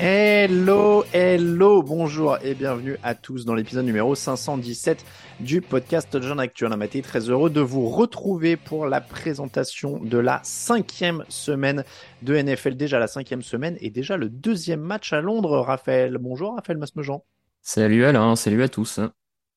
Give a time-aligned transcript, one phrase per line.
[0.00, 5.04] Hello, hello, bonjour et bienvenue à tous dans l'épisode numéro 517
[5.40, 6.76] du podcast Jean Actuel.
[6.76, 11.82] Maté, très heureux de vous retrouver pour la présentation de la cinquième semaine
[12.22, 12.76] de NFL.
[12.76, 16.16] Déjà la cinquième semaine et déjà le deuxième match à Londres, Raphaël.
[16.18, 17.24] Bonjour Raphaël Masmejean.
[17.60, 19.00] Salut Alain, salut à tous.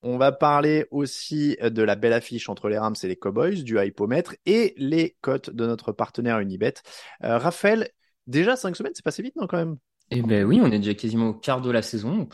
[0.02, 3.80] On va parler aussi de la belle affiche entre les Rams et les Cowboys, du
[3.80, 6.74] hypomètre et les cotes de notre partenaire Unibet.
[7.24, 7.91] Euh, Raphaël,
[8.25, 9.78] déjà cinq semaines, c'est passé vite non quand même?
[10.13, 12.27] Eh ben oui, on est déjà quasiment au quart de la saison,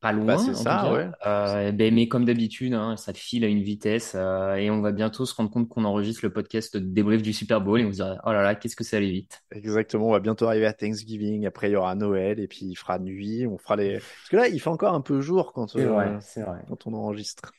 [0.00, 0.26] pas loin.
[0.26, 1.08] Bah, c'est ça, ouais.
[1.26, 4.92] Euh, ben, mais comme d'habitude, hein, ça file à une vitesse euh, et on va
[4.92, 7.90] bientôt se rendre compte qu'on enregistre le podcast de débrief du Super Bowl et on
[7.90, 9.42] se dira oh là là, qu'est-ce que ça allait vite.
[9.50, 12.74] Exactement, on va bientôt arriver à Thanksgiving, après il y aura Noël, et puis il
[12.74, 13.94] fera nuit, on fera les...
[13.94, 16.58] Parce que là, il fait encore un peu jour quand, euh, c'est vrai.
[16.68, 17.50] quand on enregistre.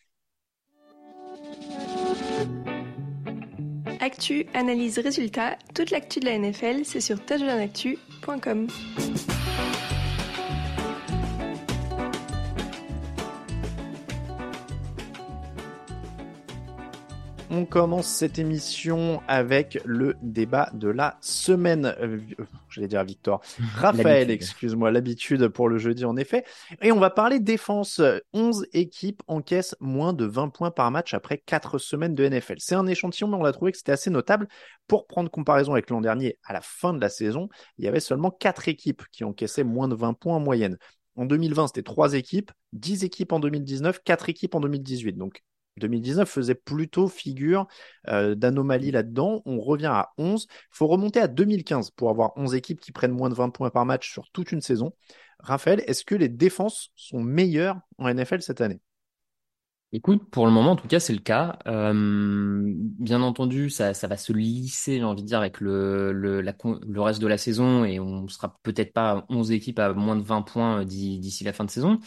[4.00, 8.68] Actu, analyse, résultat, toute l'actu de la NFL, c'est sur touchdownactu.com.
[17.58, 21.96] On commence cette émission avec le débat de la semaine.
[22.00, 22.20] Euh,
[22.70, 23.42] J'allais dire Victor.
[23.74, 26.46] Raphaël, excuse-moi, l'habitude pour le jeudi en effet.
[26.84, 28.00] Et on va parler défense.
[28.34, 32.58] 11 équipes encaissent moins de 20 points par match après 4 semaines de NFL.
[32.60, 34.48] C'est un échantillon, mais on a trouvé que c'était assez notable.
[34.86, 38.00] Pour prendre comparaison avec l'an dernier, à la fin de la saison, il y avait
[38.00, 40.78] seulement 4 équipes qui encaissaient moins de 20 points en moyenne.
[41.16, 45.18] En 2020, c'était 3 équipes, 10 équipes en 2019, 4 équipes en 2018.
[45.18, 45.42] Donc
[45.80, 47.68] 2019 faisait plutôt figure
[48.08, 49.42] euh, d'anomalie là-dedans.
[49.46, 50.48] On revient à 11.
[50.50, 53.70] Il faut remonter à 2015 pour avoir 11 équipes qui prennent moins de 20 points
[53.70, 54.94] par match sur toute une saison.
[55.40, 58.82] Raphaël, est-ce que les défenses sont meilleures en NFL cette année?
[59.94, 61.60] Écoute, pour le moment, en tout cas, c'est le cas.
[61.66, 62.62] Euh,
[63.00, 67.28] bien entendu, ça, va se lisser, j'ai envie de dire, avec le, le, reste de
[67.28, 70.82] la saison et on sera peut-être pas à 11 équipes à moins de 20 points
[70.82, 72.00] euh, d'i- d'ici la fin de saison.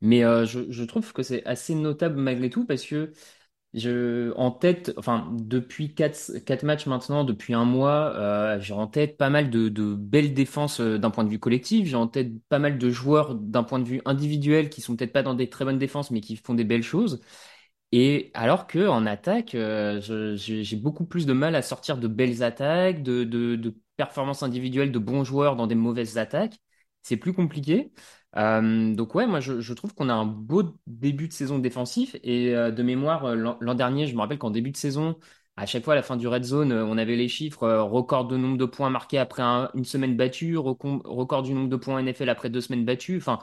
[0.00, 3.12] Mais euh, je, trouve que c'est assez notable malgré tout parce que
[3.74, 8.86] je, en tête, enfin, depuis quatre, quatre matchs maintenant, depuis un mois, euh, j'ai en
[8.86, 11.86] tête pas mal de, belles défenses euh, d'un point de vue collectif.
[11.86, 15.12] J'ai en tête pas mal de joueurs d'un point de vue individuel qui sont peut-être
[15.12, 17.20] pas dans des très bonnes défenses, mais qui font des belles choses.
[17.92, 19.56] Et alors que en attaque,
[20.36, 25.24] j'ai beaucoup plus de mal à sortir de belles attaques, de performances individuelles de bons
[25.24, 26.58] joueurs dans des mauvaises attaques.
[27.02, 27.92] C'est plus compliqué.
[28.36, 32.54] Euh, donc ouais, moi je, trouve qu'on a un beau début de saison défensif et
[32.54, 35.18] euh, de mémoire euh, l'an dernier, je me rappelle qu'en début de saison,
[35.56, 38.36] à chaque fois à la fin du red zone, on avait les chiffres record de
[38.36, 42.28] nombre de points marqués après un- une semaine battue, record du nombre de points NFL
[42.28, 43.16] après deux semaines battues.
[43.18, 43.40] Enfin,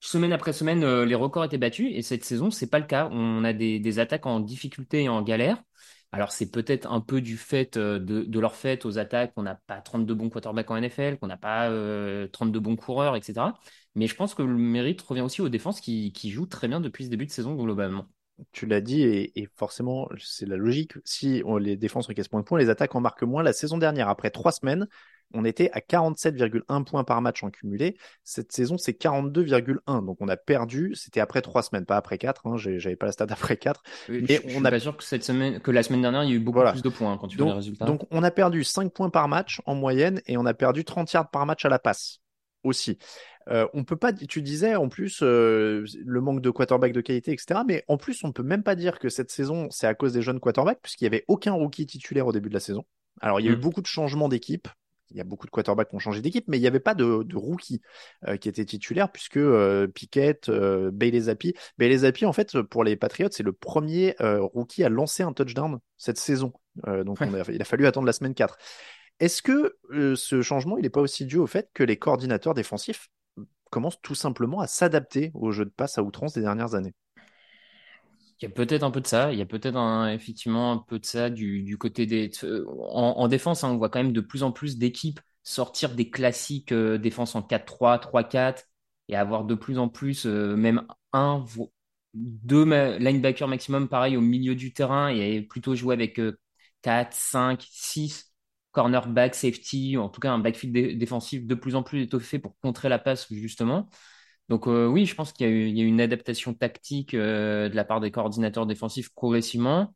[0.00, 3.08] semaine après semaine, les records étaient battus et cette saison, c'est pas le cas.
[3.10, 5.62] On a des, attaques en difficulté et en galère.
[6.12, 9.80] Alors, c'est peut-être un peu du fait de, leur fait aux attaques qu'on n'a pas
[9.80, 13.54] 32 bons quarterbacks en NFL, qu'on n'a pas euh, 32 bons coureurs, etc.
[13.96, 16.80] Mais je pense que le mérite revient aussi aux défenses qui, qui jouent très bien
[16.80, 18.06] depuis ce début de saison globalement.
[18.52, 20.92] Tu l'as dit, et, et forcément, c'est la logique.
[21.06, 23.42] Si on- les défenses encaissent moins de points, les attaques en marquent moins.
[23.42, 24.86] La saison dernière, après trois semaines,
[25.32, 27.96] on était à 47,1 points par match en cumulé.
[28.24, 30.02] Cette saison, c'est 42,1.
[30.04, 30.92] Donc on a perdu.
[30.94, 32.46] C'était après trois semaines, pas après quatre.
[32.46, 32.56] Hein.
[32.58, 33.82] J'avais pas la stat après quatre.
[34.08, 36.32] mais je, on suis pas sûr que cette semaine, que la semaine dernière, il y
[36.32, 37.86] a eu beaucoup plus de points hein, quand tu donc, vois les résultats.
[37.86, 41.10] Donc on a perdu 5 points par match en moyenne et on a perdu 30
[41.12, 42.20] yards par match à la passe
[42.66, 42.98] aussi.
[43.48, 47.32] Euh, on peut pas, tu disais en plus euh, le manque de quarterback de qualité,
[47.32, 47.60] etc.
[47.66, 50.22] Mais en plus, on peut même pas dire que cette saison c'est à cause des
[50.22, 52.84] jeunes quarterbacks, puisqu'il y avait aucun rookie titulaire au début de la saison.
[53.20, 53.60] Alors il y a eu Mm.
[53.60, 54.68] beaucoup de changements d'équipe.
[55.12, 56.96] Il y a beaucoup de quarterbacks qui ont changé d'équipe, mais il n'y avait pas
[56.96, 57.80] de, de rookie
[58.26, 59.38] euh, qui était titulaire puisque
[59.94, 64.88] Pickett, Bailey Zappi, Bailey Zappi en fait pour les Patriots c'est le premier rookie à
[64.88, 66.52] lancer un touchdown cette saison.
[66.84, 68.58] Donc a- il a fallu attendre la semaine 4.
[69.20, 73.08] Est-ce que euh, ce changement n'est pas aussi dû au fait que les coordinateurs défensifs
[73.70, 76.94] commencent tout simplement à s'adapter au jeu de passe à outrance des dernières années?
[78.40, 79.78] Il y a peut-être un peu de ça, il y a peut-être
[80.10, 82.30] effectivement un peu de ça du, côté des...
[82.44, 86.10] En, en défense, hein, on voit quand même de plus en plus d'équipes sortir des
[86.10, 88.64] classiques euh, défense en 4-3, 3-4
[89.08, 91.44] et avoir de plus en plus euh, même un,
[92.14, 92.64] deux
[92.98, 96.38] linebackers maximum pareil au milieu du terrain et plutôt jouer avec euh,
[96.82, 98.32] 4, 5, 6
[98.76, 102.58] cornerback, safety, en tout cas un backfield dé- défensif de plus en plus étoffé pour
[102.60, 103.88] contrer la passe justement.
[104.50, 107.84] Donc euh, oui, je pense qu'il y y a une adaptation tactique euh, de la
[107.84, 109.94] part des coordinateurs défensifs progressivement.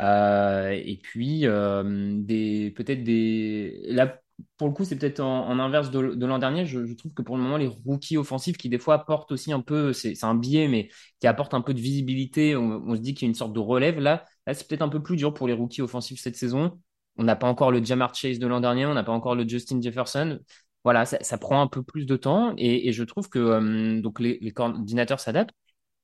[0.00, 4.20] Euh, et puis peut-être des là
[4.56, 6.66] pour le coup c'est peut-être en, inverse de, l'an dernier.
[6.66, 9.60] Je, trouve que pour le moment les rookies offensifs qui des fois apportent aussi un
[9.62, 10.90] peu, c'est un biais mais
[11.20, 12.56] qui apportent un peu de visibilité.
[12.56, 14.24] On, on se dit qu'il y a une sorte de relève là.
[14.46, 16.78] Là c'est peut-être un peu plus dur pour les rookies offensifs cette saison.
[17.16, 19.46] On n'a pas encore le Jamar Chase de l'an dernier, on n'a pas encore le
[19.48, 20.38] Justin Jefferson
[20.84, 24.00] voilà, ça, ça prend un peu plus de temps et, et je trouve que euh,
[24.02, 25.54] donc les, les coordinateurs s'adaptent.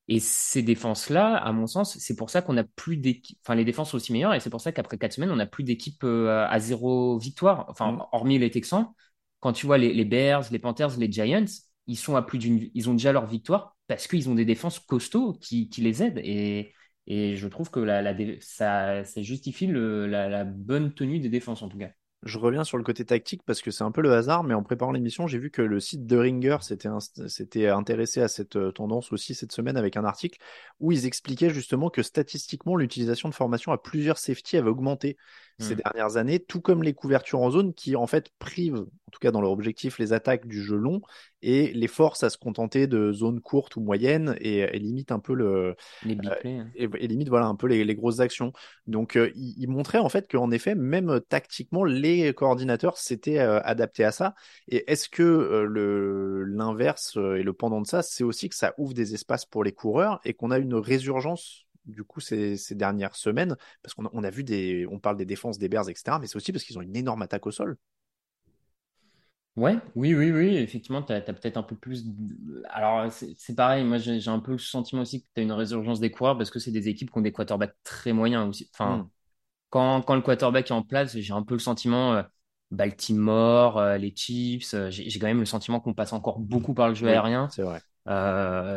[0.08, 3.38] Et ces défenses-là, à mon sens, c'est pour ça qu'on a plus d'équipes.
[3.44, 5.46] Enfin, les défenses sont aussi meilleures et c'est pour ça qu'après quatre semaines, on n'a
[5.46, 7.66] plus d'équipe euh, à zéro victoire.
[7.68, 8.02] Enfin, Mm.
[8.12, 8.88] hormis les Texans,
[9.40, 11.44] quand tu vois les, les Bears, les Panthers, les Giants,
[11.86, 14.78] ils sont à plus d'une, ils ont déjà leur victoire parce qu'ils ont des défenses
[14.80, 16.20] costauds qui, qui les aident.
[16.24, 16.72] Et,
[17.06, 17.84] et je trouve que
[18.40, 21.90] ça, justifie la, bonne tenue des défenses en tout cas.
[22.22, 24.62] Je reviens sur le côté tactique parce que c'est un peu le hasard, mais en
[24.62, 29.10] préparant l'émission, j'ai vu que le site de Ringer s'était intéressé à cette euh, tendance
[29.10, 30.38] aussi cette semaine avec un article
[30.80, 35.16] où ils expliquaient justement que statistiquement, l'utilisation de formation à plusieurs safety avait augmenté
[35.60, 35.80] ces Mm.
[35.84, 39.30] dernières années, tout comme les couvertures en zone qui en fait privent, en tout cas
[39.30, 41.00] dans leur objectif, les attaques du jeu long
[41.42, 45.18] et les forcent à se contenter de zones courtes ou moyennes et, et limite un
[45.20, 46.58] peu le, Les plays.
[46.58, 46.70] hein.
[46.74, 48.52] et, et limite voilà un peu les, les grosses actions.
[48.86, 53.38] Donc euh, il, il montrait en fait qu'en effet même euh, tactiquement les coordinateurs s'étaient
[53.38, 54.34] euh, adaptés à ça.
[54.68, 58.54] Et est-ce que euh, le l'inverse euh, et le pendant de ça, c'est aussi que
[58.56, 62.56] ça ouvre des espaces pour les coureurs et qu'on a une résurgence du coup ces,
[62.56, 65.68] ces dernières semaines parce qu'on a, on a vu des on parle des défenses des
[65.68, 66.18] Bears etc.
[66.18, 67.76] Mais c'est aussi parce qu'ils ont une énorme attaque au sol.
[69.56, 72.04] Ouais, oui, oui, oui, effectivement, tu as, peut-être un peu plus.
[72.70, 75.42] Alors, c'est c'est pareil, moi j'ai j'ai un peu le sentiment aussi que tu as
[75.44, 78.48] une résurgence des coureurs parce que c'est des équipes qui ont des quarterbacks très moyens
[78.48, 78.70] aussi.
[78.72, 79.10] Enfin, Mm.
[79.70, 82.22] quand, quand le quarterback est en place, j'ai un peu le sentiment, euh,
[82.70, 86.74] Baltimore, euh, les Chiefs, euh, j'ai j'ai quand même le sentiment qu'on passe encore beaucoup
[86.74, 87.48] par le jeu Oui, aérien.
[87.48, 87.80] c'est vrai.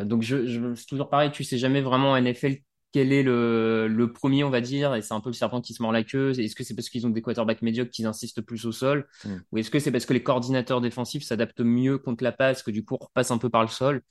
[0.05, 2.57] Donc je, je, c'est toujours pareil, tu sais jamais vraiment en NFL
[2.93, 5.73] quel est le, le premier, on va dire, et c'est un peu le serpent qui
[5.73, 6.39] se mord la queue.
[6.39, 9.35] Est-ce que c'est parce qu'ils ont des quarterbacks médiocres qu'ils insistent plus au sol, Mm.
[9.51, 12.71] ou est-ce que c'est parce que les coordinateurs défensifs s'adaptent mieux contre la passe, que
[12.71, 14.01] du coup on repasse un peu par le sol?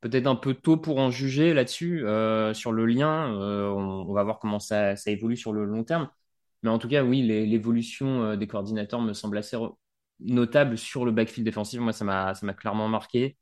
[0.00, 3.34] Peut-être un peu tôt pour en juger là-dessus, euh, sur le lien.
[3.40, 6.10] Euh, on, on va voir comment ça, ça évolue sur le long terme.
[6.62, 9.56] Mais en tout cas, oui, l'évolution euh, des coordinateurs me semble assez
[10.20, 11.80] notable sur le backfield défensif.
[11.80, 13.36] Moi, ça m'a, clairement marqué.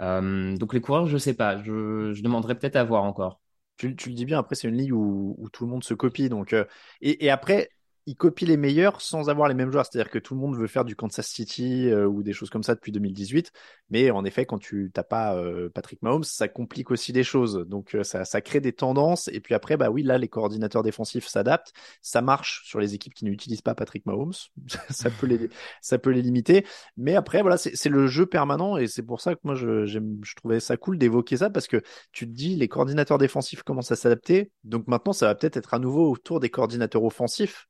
[0.00, 1.62] Euh, donc les coureurs, je sais pas.
[1.62, 3.40] Je, je demanderais peut-être à voir encore.
[3.78, 6.28] Tu, le dis bien, après, c'est une ligue où, tout le monde se copie.
[6.28, 6.64] Donc, euh,
[7.00, 7.70] et après,
[8.08, 9.84] ils copient les meilleurs sans avoir les mêmes joueurs.
[9.84, 12.62] C'est-à-dire que tout le monde veut faire du Kansas City euh, ou des choses comme
[12.62, 13.52] ça depuis 2018.
[13.90, 17.66] Mais en effet, quand tu t'as pas euh, Patrick Mahomes, ça complique aussi les choses.
[17.68, 19.28] Donc, euh, ça, ça crée des tendances.
[19.28, 21.74] Et puis après, bah oui, là, les coordinateurs défensifs s'adaptent.
[22.00, 24.32] Ça marche sur les équipes qui n'utilisent pas Patrick Mahomes.
[24.88, 25.50] ça peut les,
[25.82, 26.64] ça peut les limiter.
[26.96, 28.78] Mais après, voilà, c'est le jeu permanent.
[28.78, 31.82] Et c'est pour ça que moi, je, je trouvais ça cool d'évoquer ça parce que
[32.12, 34.50] tu te dis, les coordinateurs défensifs commencent à s'adapter.
[34.64, 37.67] Donc maintenant, ça va peut-être être à nouveau autour des coordinateurs offensifs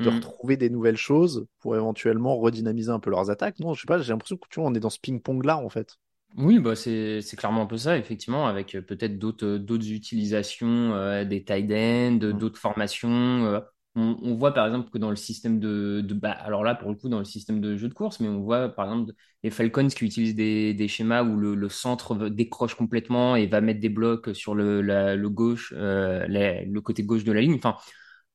[0.00, 0.10] de Mm.
[0.10, 3.58] retrouver des nouvelles choses pour éventuellement redynamiser un peu leurs attaques.
[3.60, 5.58] Non, je sais pas, j'ai l'impression que tu vois, on est dans ce ping-pong là
[5.58, 5.98] en fait.
[6.38, 11.24] Oui, bah c'est clairement un peu ça, effectivement, avec euh, peut-être d'autres euh, utilisations euh,
[11.26, 12.38] des tight ends, Mm.
[12.38, 13.10] d'autres formations.
[13.44, 13.60] euh,
[13.94, 16.88] on, on voit par exemple que dans le système de, de bah, alors là pour
[16.88, 19.50] le coup dans le système de jeu de course, mais on voit par exemple les
[19.50, 23.80] Falcons qui utilisent des, des schémas où le, le centre décroche complètement et va mettre
[23.80, 27.56] des blocs sur le, la- le gauche, euh, la- le côté gauche de la ligne.
[27.56, 27.76] Enfin,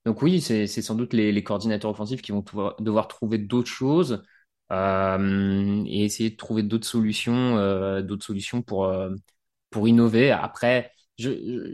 [0.06, 2.44] Donc oui, c'est sans doute les, les, coordinateurs offensifs qui vont
[2.80, 4.24] devoir trouver d'autres choses
[4.72, 9.14] euh, et essayer de trouver d'autres solutions, euh, d'autres solutions pour euh,
[9.70, 10.32] pour innover.
[10.32, 11.30] Après, je,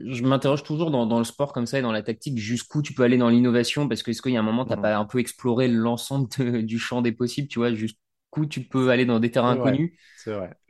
[0.08, 2.94] je, m'interroge toujours dans, dans, le sport comme ça et dans la tactique jusqu'où tu
[2.94, 3.88] peux aller dans l'innovation?
[3.88, 6.28] Parce que est-ce qu'il y a un moment t'as pas un peu exploré l'ensemble
[6.66, 9.94] du champ des possibles, tu vois, jusqu'où tu peux aller dans des terrains inconnus?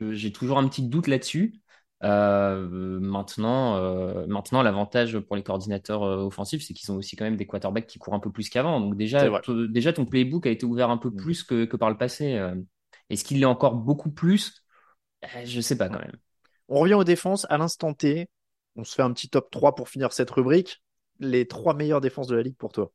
[0.00, 1.60] J'ai toujours un petit doute là-dessus.
[2.04, 2.68] Euh,
[3.00, 7.36] maintenant, euh, maintenant l'avantage pour les coordinateurs euh, offensifs, c'est qu'ils ont aussi quand même
[7.36, 8.80] des quarterbacks qui courent un peu plus qu'avant.
[8.80, 9.30] Donc déjà,
[9.68, 11.16] déjà ton playbook a été ouvert un peu mm.
[11.16, 12.38] plus que, que par le passé.
[13.08, 14.64] Est-ce qu'il l'est encore beaucoup plus?
[15.44, 16.16] Je sais pas quand même.
[16.68, 18.28] On revient aux défenses à l'instant T.
[18.76, 20.82] On se fait un petit top 3 pour finir cette rubrique.
[21.20, 22.90] Les trois meilleures défenses de la ligue pour toi.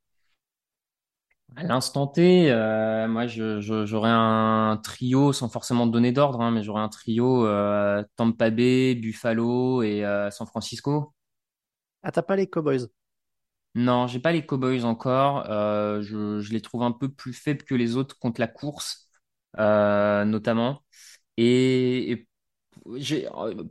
[1.56, 6.82] À l'instant T, euh, moi, j'aurais un trio sans forcément donner d'ordre, hein, mais j'aurais
[6.82, 11.14] un trio euh, Tampa Bay, Buffalo et euh, San Francisco.
[12.04, 12.90] Ah, t'as pas les Cowboys?
[13.76, 15.44] Non, j'ai pas les Cowboys encore.
[16.02, 19.10] Je, je, les trouve un peu plus faibles que les autres contre la course,
[19.58, 20.84] notamment.
[21.38, 22.28] Et, et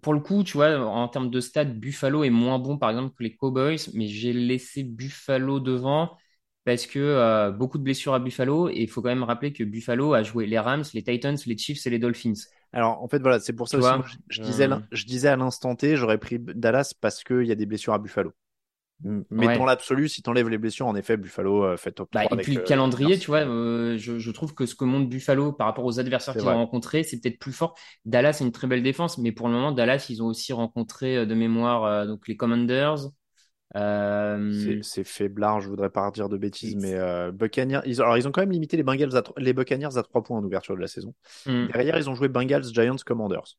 [0.03, 3.15] pour le coup, tu vois, en termes de stats, Buffalo est moins bon, par exemple,
[3.17, 6.17] que les Cowboys, mais j'ai laissé Buffalo devant
[6.69, 9.65] parce que euh, beaucoup de blessures à Buffalo et il faut quand même rappeler que
[9.65, 12.35] Buffalo a joué les Rams, les Titans, les Chiefs et les Dolphins.
[12.75, 15.75] Alors en fait voilà, c'est pour ça aussi je, disais, euh, je disais à l'instant
[15.77, 18.33] T, j'aurais pris Dallas parce qu'il y a des blessures à Buffalo.
[19.31, 22.25] Mais dans l'absolu, si tu enlèves les blessures, en effet, Buffalo euh, fait top 3
[22.25, 25.53] bah, Et puis le calendrier, tu vois, je, je, trouve que ce que montre Buffalo
[25.53, 27.79] par rapport aux adversaires qu'ils ont rencontrés, c'est peut-être plus fort.
[28.05, 31.25] Dallas, c'est une très belle défense, mais pour le moment, Dallas, ils ont aussi rencontré
[31.25, 33.09] de mémoire donc les Commanders,
[33.77, 34.81] euh...
[34.83, 38.33] C'est faiblard, je voudrais pas dire de bêtises, mais euh, Buccaneers, ils, alors ils ont
[38.33, 40.87] quand même limité les Bengals à, les Buccaneers à 3 points en ouverture de la
[40.87, 41.15] saison.
[41.47, 41.67] Hmm.
[41.67, 43.57] Derrière, ils ont joué Bengals, Giants, Commanders.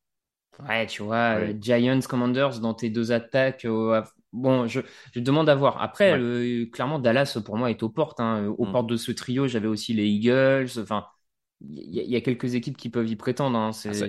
[0.67, 3.65] Ouais, tu vois, euh, Giants, Commanders dans tes deux attaques.
[3.65, 4.01] Euh,
[4.33, 4.81] bon, je,
[5.13, 5.81] je, demande à voir.
[5.81, 6.19] Après,
[6.71, 8.19] clairement, Dallas pour moi est aux portes.
[8.19, 8.47] Hein.
[8.57, 8.71] Aux hmm.
[8.71, 10.69] portes de ce trio, j'avais aussi les Eagles.
[10.79, 11.05] Enfin,
[11.61, 13.57] il y, a quelques équipes qui peuvent y prétendre.
[13.57, 13.71] Hein.
[13.71, 14.07] C'est ah,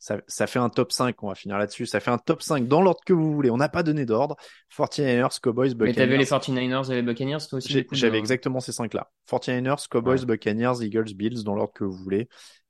[0.00, 1.84] ça, fait un top 5, on va finir là-dessus.
[1.84, 3.50] Ça fait un top 5 dans l'ordre que vous voulez.
[3.50, 4.36] On n'a pas donné d'ordre.
[4.74, 5.92] 49ers, Cowboys, Buccaneers.
[5.92, 9.10] Mais t'as vu les 49ers et les Buccaneers, toi aussi J'avais exactement ces 5-là.
[9.30, 12.28] 49ers, Cowboys, Buccaneers, Eagles, Bills, dans l'ordre que vous voulez.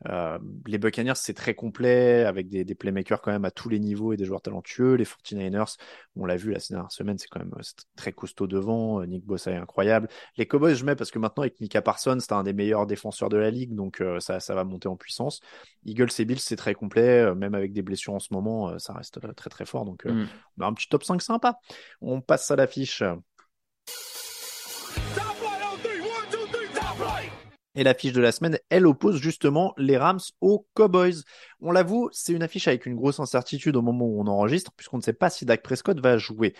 [0.08, 3.78] Euh, les Buccaneers, c'est très complet, avec des, des, playmakers quand même à tous les
[3.78, 4.94] niveaux et des joueurs talentueux.
[4.94, 5.76] Les 49ers,
[6.16, 7.52] on l'a vu la dernière semaine, c'est quand même
[7.96, 9.04] très costaud devant.
[9.04, 10.08] Nick Bossa est incroyable.
[10.36, 13.28] Les Cowboys, je mets parce que maintenant, avec Mika Parsons, c'est un des meilleurs défenseurs
[13.28, 15.40] de la ligue, donc euh, ça, ça va monter en puissance.
[15.84, 18.92] Eagles et Bills, c'est très complet, euh, même avec des blessures en ce moment, ça
[18.92, 19.84] reste très très fort.
[19.84, 20.26] Donc, mm.
[20.58, 21.58] on a un petit top 5 sympa.
[22.00, 23.02] On passe à l'affiche.
[27.76, 31.22] Et l'affiche de la semaine, elle oppose justement les Rams aux Cowboys.
[31.60, 34.96] On l'avoue, c'est une affiche avec une grosse incertitude au moment où on enregistre, puisqu'on
[34.96, 36.54] ne sait pas si Dak Prescott va jouer.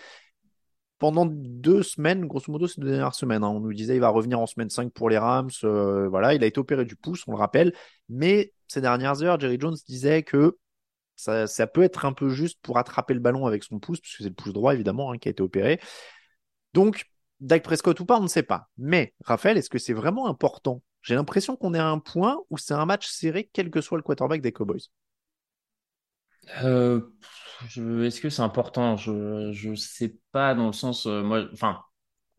[0.99, 4.09] Pendant deux semaines, grosso modo, ces deux dernières semaines, hein, on nous disait il va
[4.09, 5.49] revenir en semaine 5 pour les Rams.
[5.63, 7.73] Euh, voilà, il a été opéré du pouce, on le rappelle.
[8.07, 10.57] Mais ces dernières heures, Jerry Jones disait que
[11.15, 14.29] ça, peut être un peu juste pour attraper le ballon avec son pouce, puisque c'est
[14.29, 15.79] le pouce droit évidemment hein, qui a été opéré.
[16.73, 17.05] Donc,
[17.41, 18.69] Dak Prescott ou pas, on ne sait pas.
[18.77, 20.81] Mais, Raphaël, est-ce que c'est vraiment important?
[21.01, 23.97] J'ai l'impression qu'on est à un point où c'est un match serré, quel que soit
[23.97, 24.87] le quarterback des Cowboys.
[26.63, 27.01] Euh,
[27.65, 28.95] est-ce que c'est important?
[28.95, 31.83] Je ne sais pas dans le sens, euh, moi, enfin,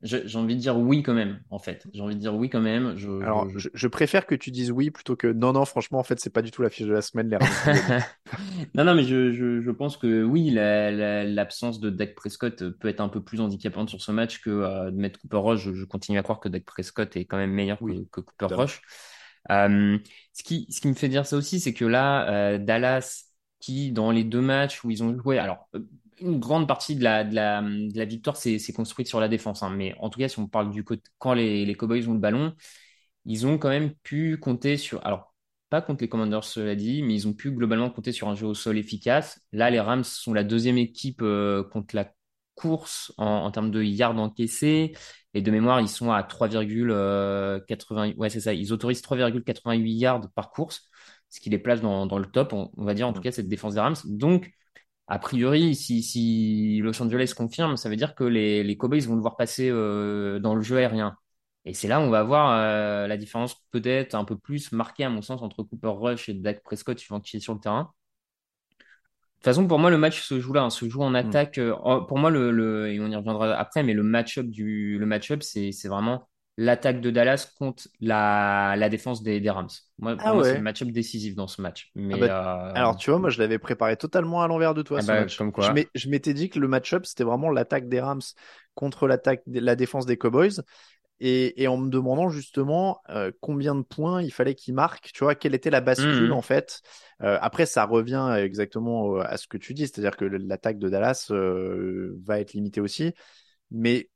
[0.03, 1.87] j'ai envie de dire oui quand même, en fait.
[1.93, 2.97] J'ai envie de dire oui quand même.
[2.97, 3.87] Je, Alors, je...
[3.87, 6.51] préfère que tu dises oui plutôt que non, non, franchement, en fait, c'est pas du
[6.51, 7.29] tout la fiche de la semaine.
[8.75, 13.09] non, non, mais je, je, pense que oui, l'absence de Dak Prescott peut être un
[13.09, 15.73] peu plus handicapante sur ce match que euh, de mettre Cooper Rush.
[15.73, 18.81] Je, continue à croire que Dak Prescott est quand même meilleur que, Cooper Rush.
[19.51, 19.99] Euh,
[20.33, 23.25] ce, qui, ce qui me fait dire ça aussi, c'est que là, euh, Dallas,
[23.61, 25.69] qui dans les deux matchs où ils ont joué, alors
[26.23, 29.63] une grande partie de la, de la, de la victoire s'est construite sur la défense.
[29.63, 29.71] Hein.
[29.71, 32.19] Mais en tout cas, si on parle du côté, quand les, les Cowboys ont le
[32.19, 32.55] ballon,
[33.25, 35.05] ils ont quand même pu compter sur.
[35.07, 35.35] Alors,
[35.71, 38.47] pas contre les Commanders, cela dit, mais ils ont pu globalement compter sur un jeu
[38.47, 39.41] au sol efficace.
[39.53, 42.13] Là, les Rams sont la deuxième équipe euh, contre la
[42.55, 44.93] course en, en, termes de yards encaissés.
[45.35, 46.91] Et de mémoire, ils sont à 3,80.
[46.91, 48.53] Euh, ouais, c'est ça.
[48.55, 50.83] Ils autorisent 3,88 yards par course,
[51.31, 53.49] ce qui les place dans, dans le top, on, va dire, en tout cas, cette
[53.49, 53.97] défense des Rams.
[54.05, 54.53] Donc,
[55.09, 59.37] a priori, si, Los Angeles confirme, ça veut dire que les, les Cowboys vont devoir
[59.37, 61.17] passer euh, dans le jeu aérien.
[61.65, 65.05] Et c'est là où on va voir euh, la différence peut-être un peu plus marquée,
[65.05, 67.93] à mon sens, entre Cooper Rush et Dak Prescott, suivant qui est sur le terrain.
[68.79, 68.85] De
[69.37, 71.17] toute façon, pour moi, le match se joue là, hein, se joue en hmm.
[71.17, 71.59] attaque.
[71.59, 71.75] Euh,
[72.09, 75.73] pour moi, le, et on y reviendra après, mais le match-up du, le match-up, c'est,
[75.73, 76.29] c'est vraiment
[76.59, 79.69] l'attaque de Dallas contre la, la défense des, des Rams.
[79.99, 81.91] Moi, Ah moi, c'est le match-up décisif dans ce match.
[81.95, 84.83] Mais Ah bah, euh, Alors, tu vois, moi, je l'avais préparé totalement à l'envers de
[84.83, 85.39] toi, Ah ce bah, match.
[85.39, 85.75] comme quoi.
[85.95, 88.21] Je m'étais dit que le match-up, c'était vraiment l'attaque des Rams
[88.75, 90.61] contre l'attaque, la défense des Cowboys.
[91.25, 95.23] Et, et en me demandant justement euh, combien de points il fallait qu'ils marquent, tu
[95.23, 96.33] vois, quelle était la bascule Mhm.
[96.33, 96.81] en fait.
[97.23, 101.31] Euh, après, ça revient exactement à ce que tu dis, c'est-à-dire que l'attaque de Dallas
[101.31, 103.13] va être limitée aussi.
[103.71, 104.11] Mais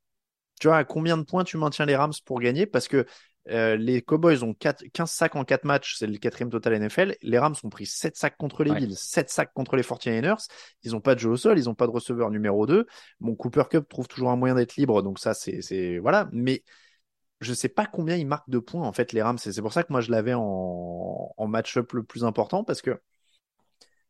[0.60, 2.66] tu vois, à combien de points tu maintiens les Rams pour gagner?
[2.66, 3.06] Parce que
[3.48, 7.16] euh, les Cowboys ont 4 15 sacs en 4 matchs, c'est le quatrième total NFL.
[7.22, 8.78] Les Rams ont pris 7 sacs contre les Ouais.
[8.78, 10.48] Bills, 7 sacs contre les 49ers.
[10.82, 12.86] Ils n'ont pas de jeu au sol, ils n'ont pas de receveur numéro 2.
[13.20, 16.28] Bon, Cooper Cup trouve toujours un moyen d'être libre, donc ça, c'est, voilà.
[16.32, 16.64] Mais
[17.40, 19.38] je sais pas combien ils marquent de points, en fait, les Rams.
[19.38, 23.00] C'est pour ça que moi, je l'avais en, en match-up le plus important, parce que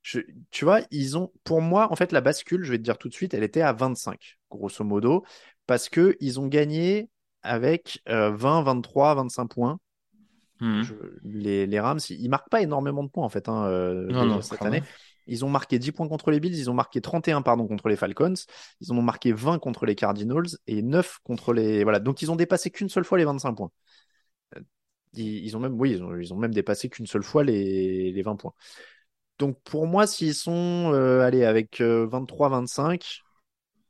[0.03, 2.99] je- tu vois, ils ont, pour moi, en fait, la bascule, je vais te dire
[2.99, 5.25] tout de suite, elle était à 25, grosso modo,
[5.67, 7.09] parce que ils ont gagné
[7.43, 9.79] avec euh, 20, 23, 25 points.
[10.83, 14.25] Je- les, les Rams, ils, marquent pas énormément de points, en fait, hein, euh, Non,
[14.25, 14.83] déjà non, cette année.
[15.27, 17.97] Ils ont marqué 10 points contre les Bills, ils ont marqué 31, pardon, contre les
[17.97, 18.35] Falcons,
[18.81, 21.99] ils en ont marqué 20 contre les Cardinals et 9 contre les, voilà.
[21.99, 23.71] Donc, ils ont dépassé qu'une seule fois les 25 points.
[24.57, 24.61] Euh,
[25.15, 28.13] Ils, ils ont même, oui, ils ont, ils ont même dépassé qu'une seule fois les,
[28.13, 28.53] les 20 points.
[29.39, 33.21] Donc pour moi, s'ils sont euh, allez, avec 23-25,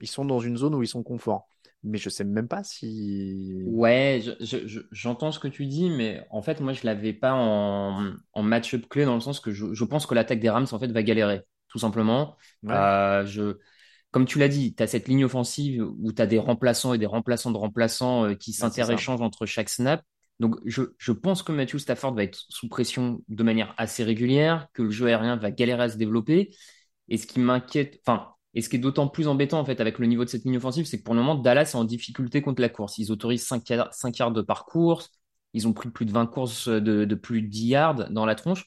[0.00, 1.48] ils sont dans une zone où ils sont confort.
[1.86, 3.64] Mais je sais même pas si.
[3.64, 7.12] Ouais, je- je- je- j'entends ce que tu dis, mais en fait, moi, je l'avais
[7.12, 10.48] pas en, en match-up clé dans le sens que je, je pense que l'attaque des
[10.50, 12.36] Rams, en fait, va galérer, tout simplement.
[12.62, 12.86] Ouais.
[12.86, 13.58] Euh, je,
[14.12, 16.98] comme tu l'as dit, tu as cette ligne offensive où tu as des remplaçants et
[16.98, 20.02] des remplaçants de remplaçants euh, qui Ouais, s'interéchangent entre chaque snap.
[20.40, 24.68] Donc, je, je pense que Matthew Stafford va être sous pression de manière assez régulière,
[24.74, 26.50] que le jeu aérien va galérer à se développer.
[27.08, 30.00] Et ce qui m'inquiète, enfin, et ce qui est d'autant plus embêtant, en fait, avec
[30.00, 32.42] le niveau de cette ligne offensive, c'est que pour le moment, Dallas est en difficulté
[32.42, 32.98] contre la course.
[32.98, 35.12] Ils autorisent 5 yards, 5 yards par course.
[35.54, 38.34] Ils ont pris plus de 20 courses de, de plus de 10 yards dans la
[38.34, 38.66] tronche.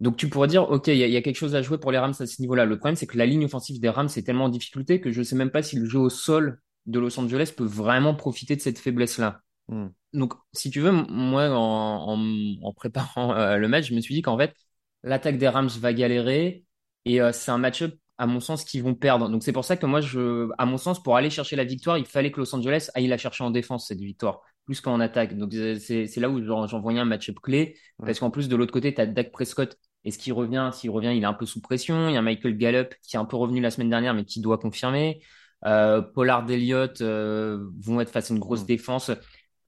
[0.00, 1.78] Donc tu pourrais dire, OK, il y, a- il y a quelque chose à jouer
[1.78, 2.64] pour les Rams à ce niveau-là.
[2.66, 5.20] Le problème, c'est que la ligne offensive des Rams est tellement en difficulté que je
[5.20, 8.56] ne sais même pas si le jeu au sol de Los Angeles peut vraiment profiter
[8.56, 9.40] de cette faiblesse-là.
[9.68, 9.88] Hmm.
[10.12, 14.14] Donc, si tu veux, moi, en, en, en préparant euh, le match, je me suis
[14.14, 14.54] dit qu'en fait,
[15.02, 16.64] l'attaque des Rams va galérer
[17.04, 19.28] et euh, c'est un match-up, à mon sens, qu'ils vont perdre.
[19.28, 21.98] Donc, c'est pour ça que moi, je, à mon sens, pour aller chercher la victoire,
[21.98, 25.36] il fallait que Los Angeles aille la chercher en défense, cette victoire, plus qu'en attaque.
[25.36, 28.06] Donc, c'est là où j'en j'en voyais un match-up clé Ouais.
[28.06, 29.78] parce qu'en plus, de l'autre côté, tu as Dak Prescott.
[30.04, 30.70] Est-ce qu'il revient?
[30.72, 32.08] S'il revient, il est un peu sous pression.
[32.08, 34.40] Il y a Michael Gallup qui est un peu revenu la semaine dernière, mais qui
[34.40, 35.20] doit confirmer.
[35.64, 39.10] Euh, Pollard Elliott euh, vont être face à une grosse défense.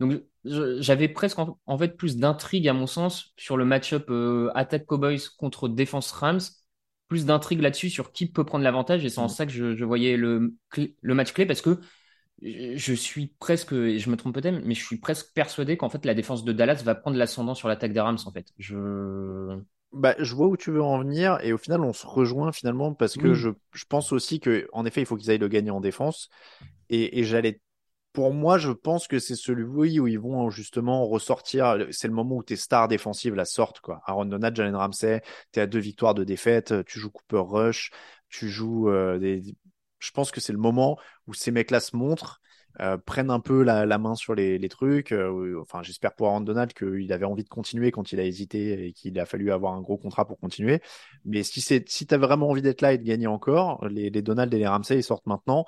[0.01, 4.51] Donc, j'avais presque en, en fait plus d'intrigue à mon sens sur le match-up euh,
[4.55, 6.41] attaque Cowboys contre défense Rams,
[7.09, 9.29] plus d'intrigue là-dessus sur qui peut prendre l'avantage et c'est en Mm.
[9.29, 10.55] ça que je, je voyais le,
[11.03, 11.81] le match clé parce que
[12.43, 16.05] je suis presque, et je me trompe peut-être, mais je suis presque persuadé qu'en fait
[16.07, 18.53] la défense de Dallas va prendre l'ascendant sur l'attaque des Rams en fait.
[18.59, 19.59] Je...
[19.93, 22.93] Bah, je vois où tu veux en venir et au final, on se rejoint finalement
[22.93, 25.71] parce que je, je pense aussi que, en effet, il faut qu'ils aillent le gagner
[25.71, 26.29] en défense.
[26.91, 27.61] Et, et j'allais,
[28.13, 31.87] pour moi, je pense que c'est celui où ils vont justement ressortir.
[31.91, 34.01] C'est le moment où tes stars défensives la sortent, quoi.
[34.07, 37.91] Aaron Donald, Jalen Ramsey, t'es à deux victoires de défaite, tu joues Cooper Rush,
[38.29, 39.43] tu joues euh, des.
[40.01, 42.41] Je pense que c'est le moment où ces mecs-là se montrent,
[42.81, 45.13] euh, prennent un peu la, la main sur les, les trucs.
[45.13, 48.87] euh, enfin, j'espère pour Aaron Donald qu'il avait envie de continuer quand il a hésité
[48.87, 50.81] et qu'il a fallu avoir un gros contrat pour continuer.
[51.25, 54.23] Mais si c'est si t'as vraiment envie d'être là et de gagner encore, les, les
[54.23, 55.65] Donald et les Ramsey ils sortent maintenant.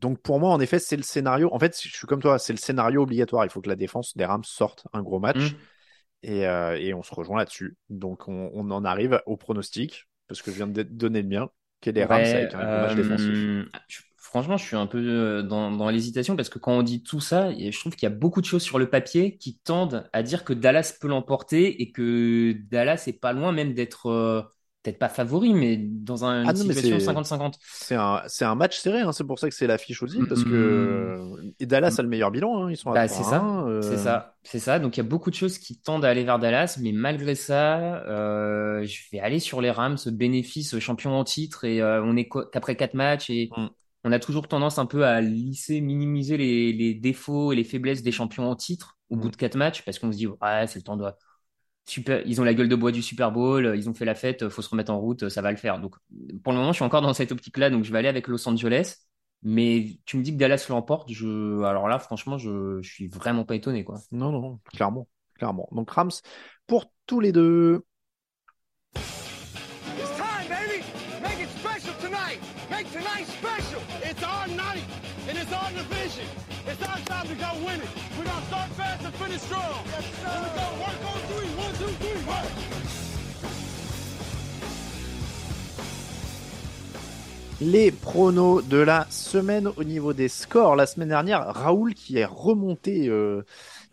[0.00, 1.52] Donc pour moi, en effet, c'est le scénario.
[1.52, 3.44] En fait, je suis comme toi, c'est le scénario obligatoire.
[3.44, 5.56] Il faut que la défense des Rams sorte un gros match
[6.22, 7.76] et, euh, et on se rejoint là-dessus.
[7.90, 11.50] Donc on, on en arrive au pronostic parce que je viens de donner le mien,
[11.80, 13.50] qui est les Rams Ouais, avec un gros match euh, défensif.
[13.88, 17.02] je- franchement, je suis un peu euh, dans, dans l'hésitation parce que quand on dit
[17.02, 20.08] tout ça, je trouve qu'il y a beaucoup de choses sur le papier qui tendent
[20.12, 24.42] à dire que Dallas peut l'emporter et que Dallas est pas loin même d'être euh,
[24.88, 27.58] peut-être pas favori, mais dans un- Ah une non, mais situation c'est- 50-50.
[28.26, 31.18] C'est un, match serré, hein, c'est pour ça que c'est l'affiche aussi, parce que
[31.60, 33.82] et Dallas a le meilleur bilan, hein, ils sont à Bah, c'est ça, 3-1, euh,
[33.82, 34.78] c'est ça, c'est ça.
[34.78, 37.34] Donc il y a beaucoup de choses qui tendent à aller vers Dallas, mais malgré
[37.34, 42.16] ça, euh, je vais aller sur les Rams, bénéfice champion en titre et euh, on
[42.16, 43.66] est qu- qu'après quatre matchs et Mm.
[44.04, 48.02] on a toujours tendance un peu à lisser, minimiser les, les défauts et les faiblesses
[48.02, 49.20] des champions en titre au Mm.
[49.20, 51.04] bout de quatre matchs parce qu'on se dit ouais c'est le temps de
[51.88, 54.48] super, ils ont la gueule de bois du Super Bowl, ils ont fait la fête,
[54.48, 55.80] faut se remettre en route, ça va le faire.
[55.80, 55.96] Donc
[56.42, 58.48] pour le moment je suis encore dans cette optique-là, donc je vais aller avec Los
[58.48, 58.96] Angeles.
[59.44, 63.44] Mais tu me dis que Dallas l'emporte, je, alors là, franchement, je, je suis vraiment
[63.44, 64.00] pas étonné, quoi.
[64.10, 65.68] Non, non, clairement, clairement.
[65.70, 66.10] Donc Rams
[66.66, 67.84] pour tous les deux.
[68.96, 70.82] It's time, baby.
[71.22, 72.40] Make it special tonight.
[72.68, 73.80] Make tonight special.
[74.02, 74.82] It's our night,
[75.28, 76.26] and it's our division.
[76.66, 78.07] It's our time to go win it.
[78.50, 79.84] We're gonna start fast and finish strong.
[79.86, 80.28] Yes, sir.
[80.28, 81.50] And we go work on three.
[81.56, 82.46] One, two, three, work.
[87.60, 90.76] Les pronos de la semaine au niveau des scores.
[90.76, 93.42] La semaine dernière, Raoul qui est remonté euh,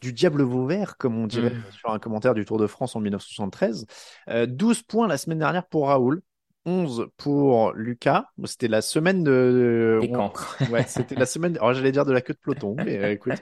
[0.02, 1.64] du diable vauvert, comme on dirait Mm.
[1.80, 3.88] sur un commentaire du Tour de France en 1973.
[4.30, 6.22] Euh, 12 points la semaine dernière pour Raoul.
[6.66, 8.26] 11 pour Lucas.
[8.46, 10.00] C'était la semaine de...
[10.02, 10.58] Des cancres.
[10.72, 11.58] Ouais, c'était la semaine.
[11.58, 13.34] Alors, j'allais dire de la queue de peloton, mais euh, écoute.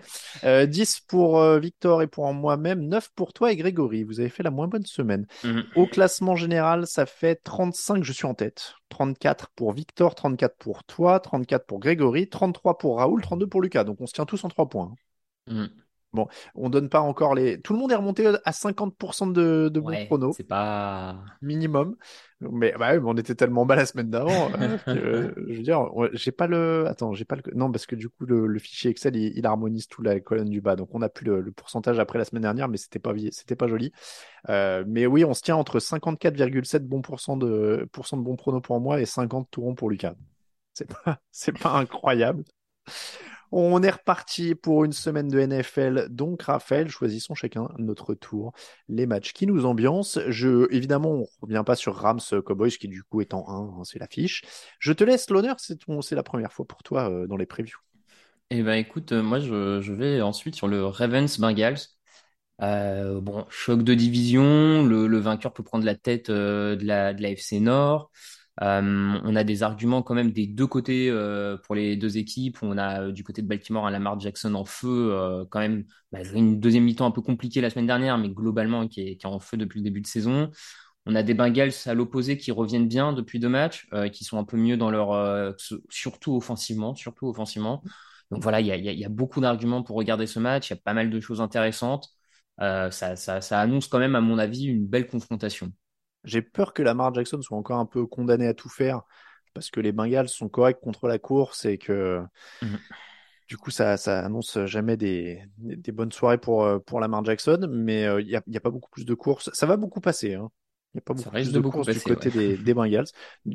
[0.43, 2.81] Euh, 10 pour euh, Victor et pour moi-même.
[2.87, 4.03] 9 pour toi et Grégory.
[4.03, 5.25] Vous avez fait la moins bonne semaine.
[5.43, 5.63] Mhm.
[5.75, 8.75] Au classement général, ça fait 35, je suis en tête.
[8.89, 13.83] 34 pour Victor, 34 pour toi, 34 pour Grégory, 33 pour Raoul, 32 pour Lucas.
[13.83, 14.93] Donc on se tient tous en 3 points.
[16.13, 16.25] Mhm.
[16.55, 17.59] On donne pas encore les.
[17.61, 21.23] Tout le monde est remonté à 50% de, de bons Ouais, chronos, c'est pas.
[21.41, 21.95] minimum.
[22.41, 24.51] Mais, bah on était tellement bas la semaine d'avant.
[24.61, 26.85] euh, euh, je veux dire, j'ai pas le.
[26.87, 27.43] Attends, j'ai pas le.
[27.55, 30.49] Non, parce que du coup, le, le fichier Excel, il, il harmonise toute la colonne
[30.49, 30.75] du bas.
[30.75, 33.55] Donc on a plus le, le pourcentage après la semaine dernière, mais c'était pas, c'était
[33.55, 33.91] pas joli.
[34.49, 38.61] Euh, mais oui, on se tient entre 54,7 bons pourcents de, pourcents de bons pronos
[38.61, 40.15] pour moi et 50 tout rond pour Lucas.
[40.73, 42.43] C'est pas, c'est pas incroyable.
[43.55, 46.07] On est reparti pour une semaine de NFL.
[46.09, 48.51] Donc, Raphaël, choisissons chacun notre tour
[48.89, 50.17] les matchs qui nous ambiancent.
[50.29, 53.83] Je, évidemment, on revient pas sur Rams Cowboys qui du coup est en 1, hein,
[53.83, 54.41] c'est l'affiche.
[54.79, 57.77] Je te laisse l'honneur, c'est la première fois pour toi euh, dans les previews.
[58.49, 61.79] Eh ben écoute, euh, moi je, vais ensuite sur le Ravens Bengals.
[62.61, 67.21] Euh, bon, choc de division, le, vainqueur peut prendre la tête euh, de la, de
[67.21, 68.11] la FC Nord.
[68.61, 72.57] Euh, on a des arguments quand même des deux côtés euh, pour les deux équipes.
[72.61, 75.85] On a euh, du côté de Baltimore un Lamar Jackson en feu, quand même
[76.35, 79.29] une deuxième mi-temps un peu compliquée la semaine dernière, mais globalement qui est, qui est
[79.29, 80.51] en feu depuis le début de saison.
[81.05, 84.45] On a des Bengals à l'opposé qui reviennent bien depuis deux matchs, qui sont un
[84.45, 85.55] peu mieux dans leur,
[85.89, 87.83] surtout offensivement, surtout offensivement.
[88.31, 90.69] Donc voilà, il y a, beaucoup d'arguments pour regarder ce match.
[90.69, 92.09] Il y a pas mal de choses intéressantes.
[92.59, 95.71] Ça, ça annonce quand même, à mon avis, une belle confrontation.
[96.23, 99.01] J'ai peur que Lamar Jackson soit encore un peu condamné à tout faire
[99.53, 102.21] parce que les Bengals sont corrects contre la course et que
[102.61, 102.79] Mhm.
[103.47, 107.67] du coup ça, ça annonce jamais des, des, bonnes soirées pour, euh, pour Lamar Jackson.
[107.69, 109.49] Mais euh, il n'y a, pas beaucoup plus de courses.
[109.53, 110.33] Ça va beaucoup passer.
[110.33, 110.49] Hein.
[110.93, 112.55] Il n'y a pas beaucoup plus de beaucoup courses du côté ouais.
[112.55, 113.07] des, des Bengals.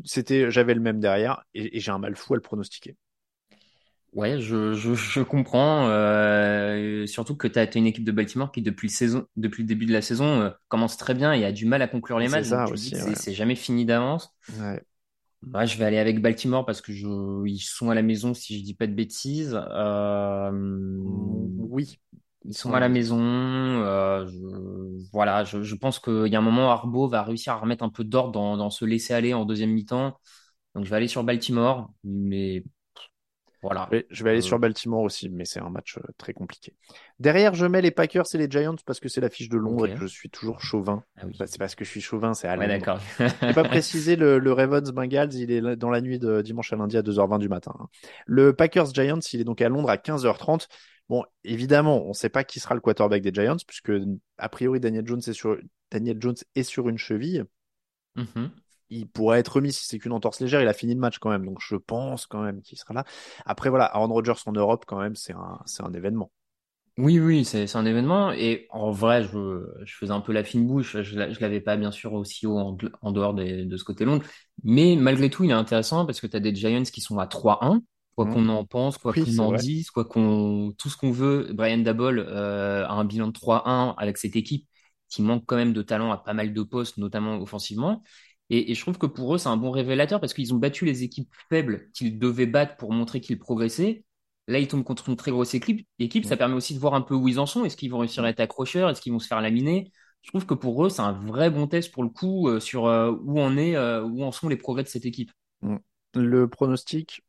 [0.04, 2.96] C'était, j'avais le même derrière et, et j'ai un mal fou à le pronostiquer.
[4.18, 5.86] Ouais, je, je, je comprends.
[5.86, 9.68] euh, surtout que tu as, une équipe de Baltimore qui, depuis le, saison, depuis le
[9.68, 12.26] début de la saison, euh, commence très bien et a du mal à conclure les
[12.26, 12.50] matchs.
[12.50, 13.14] ouais.
[13.14, 14.34] c'est jamais fini d'avance.
[14.58, 14.82] Ouais.
[15.42, 17.06] Moi, je vais aller avec Baltimore parce que je,
[17.46, 19.56] ils sont à la maison, si je dis pas de bêtises.
[19.70, 22.00] Euh, Oui.
[22.44, 23.20] Ils sont à la maison.
[23.20, 27.84] je, voilà, je, je pense qu'il y a un moment, Arbo va réussir à remettre
[27.84, 30.18] un peu d'ordre dans, dans ce laisser-aller en deuxième mi-temps.
[30.74, 32.64] Donc, je vais aller sur Baltimore, mais
[33.62, 33.88] voilà.
[34.10, 36.74] Je vais aller Euh, sur Baltimore aussi, mais c'est un match euh, très compliqué.
[37.18, 39.94] Derrière, je mets les Packers et les Giants parce que c'est l'affiche de Londres et
[39.94, 41.02] que je suis toujours chauvin.
[41.16, 41.36] Ah oui.
[41.46, 43.00] C'est parce que je suis chauvin, c'est à Ouais, d'accord.
[43.18, 46.76] J'ai pas précisé le, le Ravens Bengals, il est dans la nuit de dimanche à
[46.76, 47.74] lundi à 2h20 du matin.
[47.80, 47.88] hein.
[48.26, 50.66] Le Packers Giants, il est donc à Londres à 15h30.
[51.08, 53.92] Bon, évidemment, on sait pas qui sera le quarterback des Giants puisque
[54.36, 55.56] a priori Daniel Jones est sur
[55.90, 57.44] Daniel Jones est sur une cheville.
[58.16, 58.50] Mhm.
[58.90, 60.60] Il pourrait être remis si c'est qu'une entorse légère.
[60.62, 63.04] Il a fini le match quand même, donc je pense quand même qu'il sera là.
[63.46, 66.30] Après voilà, Aaron Rodgers en Europe quand même, c'est un c'est un événement.
[66.98, 68.32] Oui, oui, c'est c'est un événement.
[68.32, 70.96] Et en vrai, je, je faisais un peu la fine bouche.
[71.00, 74.04] Je, je l'avais pas, bien sûr, aussi haut en, en dehors des- de ce côté
[74.04, 74.24] Londres.
[74.64, 77.28] Mais malgré tout, il est intéressant parce que tu as des Giants qui sont à
[77.28, 77.82] 3-1.
[78.16, 78.28] Quoi Mhm.
[78.28, 79.52] qu'on en pense, quoi Oui, qu'on en vrai.
[79.52, 83.94] dise, quoi qu'on, tout ce qu'on veut, Brian Dabble euh, a un bilan de 3-1
[83.96, 84.66] avec cette équipe
[85.08, 88.02] qui manque quand même de talent à pas mal de postes, notamment offensivement.
[88.50, 90.84] Et, et je trouve que pour eux, c'est un bon révélateur parce qu'ils ont battu
[90.84, 94.04] les équipes faibles qu'ils devaient battre pour montrer qu'ils progressaient.
[94.46, 95.86] Là, ils tombent contre une très grosse équipe.
[95.98, 96.24] équipe.
[96.24, 97.64] Ça permet aussi de voir un peu où ils en sont.
[97.64, 98.88] Est-ce qu'ils vont réussir à être accrocheurs?
[98.88, 99.92] Est-ce qu'ils vont se faire laminer?
[100.22, 102.86] Je trouve que pour eux, c'est un vrai bon test pour le coup euh, sur
[102.86, 105.30] euh, où en est, euh, où en sont les progrès de cette équipe.
[106.14, 107.22] Le pronostic,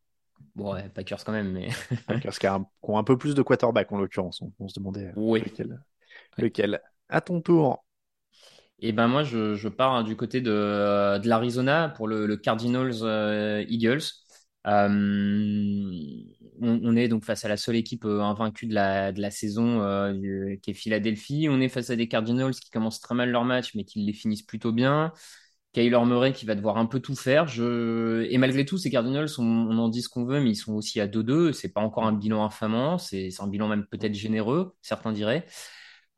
[0.56, 1.70] Bon, ouais, Packers quand même, mais
[2.08, 4.42] Packers qui a un, qui ont un peu plus de quarterback en l'occurrence.
[4.42, 5.44] On, on se demandait Oui.
[5.44, 5.82] lequel.
[6.38, 6.82] Lequel.
[7.10, 7.86] À ton tour.
[8.82, 13.66] Et ben moi, je, pars hein, du côté de, de l'Arizona pour le, Cardinals euh,
[13.68, 14.02] Eagles.
[14.68, 16.14] Euh,
[16.62, 20.72] on, est donc face à la seule équipe euh, invaincue de la, saison euh, qui
[20.72, 21.48] est Philadelphie.
[21.50, 24.14] On est face à des Cardinals qui commencent très mal leur match, mais qui les
[24.14, 25.14] finissent plutôt bien.
[25.74, 27.48] Kyler Murray qui va devoir un peu tout faire.
[27.60, 30.74] Et malgré tout, ces Cardinals, on, on en dit ce qu'on veut, mais ils sont
[30.74, 31.54] aussi à 2-2.
[31.54, 35.46] C'est pas encore un bilan infamant, c'est un bilan même peut-être généreux, certains diraient.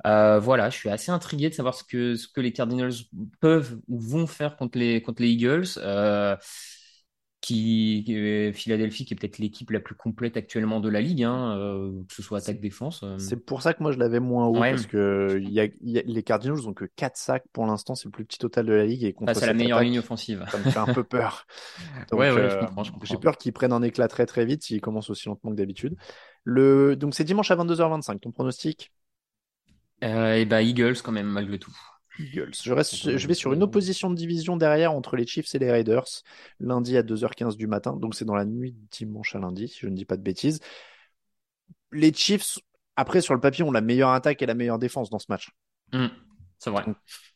[0.05, 2.93] Euh, voilà, je suis assez intrigué de savoir ce que, ce que les Cardinals
[3.39, 5.65] peuvent ou vont faire contre les, contre les Eagles.
[5.77, 6.35] Euh,
[7.41, 11.57] qui euh, Philadelphie qui est peut-être l'équipe la plus complète actuellement de la ligue, hein,
[11.57, 13.03] euh, que ce soit attaque-défense.
[13.17, 14.69] C'est pour ça que moi je l'avais moins haut Ouais.
[14.69, 17.65] parce que il y a, il y a- les Cardinals ont que 4 sacs pour
[17.65, 19.79] l'instant, c'est le plus petit total de la ligue et contre Face à la meilleure
[19.79, 20.45] attaque, ligne offensive.
[20.51, 21.47] ça me fait un peu peur.
[22.11, 22.59] Donc, Ouais, ouais,
[23.05, 25.95] j'ai peur qu'ils prennent un éclat très très vite s'ils commencent aussi lentement que d'habitude.
[26.43, 28.19] Le donc c'est dimanche à 22h25.
[28.21, 28.91] Ton pronostic?
[30.03, 31.75] Euh, et bah Eagles quand même malgré tout.
[32.19, 32.51] Eagles.
[32.61, 35.71] Je, reste, je vais sur une opposition de division derrière entre les Chiefs et les
[35.71, 36.05] Raiders,
[36.59, 37.95] lundi à 2h15 du matin.
[37.95, 40.21] Donc c'est dans la nuit de dimanche à lundi, si je ne dis pas de
[40.21, 40.59] bêtises.
[41.91, 42.59] Les Chiefs,
[42.95, 45.49] après sur le papier, ont la meilleure attaque et la meilleure défense dans ce match.
[45.93, 46.07] Hmm,
[46.57, 46.85] c'est vrai.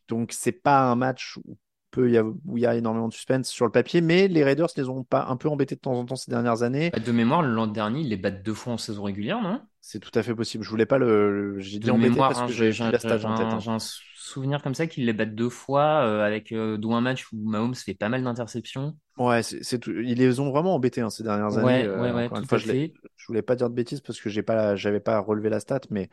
[0.07, 1.57] Donc c'est pas un match où,
[1.95, 4.43] peut y avoir- où il y a énormément de suspense sur le papier, mais les
[4.43, 6.91] Raiders les ont pas un peu embêtés de temps en temps ces dernières années.
[6.91, 9.61] Bah, De mémoire, l'an dernier, ils les battent deux fois en saison régulière, non?
[9.81, 10.63] C'est tout à fait possible.
[10.63, 13.11] Je voulais pas le, j'ai dit embêté mémoire, parce hein, que j'ai la en tête.
[13.13, 13.59] un, hein.
[13.59, 17.01] j'ai un souvenir comme ça qu'ils les battent deux fois euh, avec euh, dont un
[17.01, 18.97] match où Mahomes fait pas mal d'interceptions.
[19.17, 19.91] Ouais, c'est tout.
[19.91, 21.85] Ils les ont vraiment embêtés hein, ces dernières Ouais, années.
[21.85, 22.93] euh, ouais, ouais, encore une tout fois, à je, fait.
[23.15, 25.79] je voulais pas dire de bêtises parce que j'ai pas, j'avais pas relevé la stat,
[25.89, 26.09] mais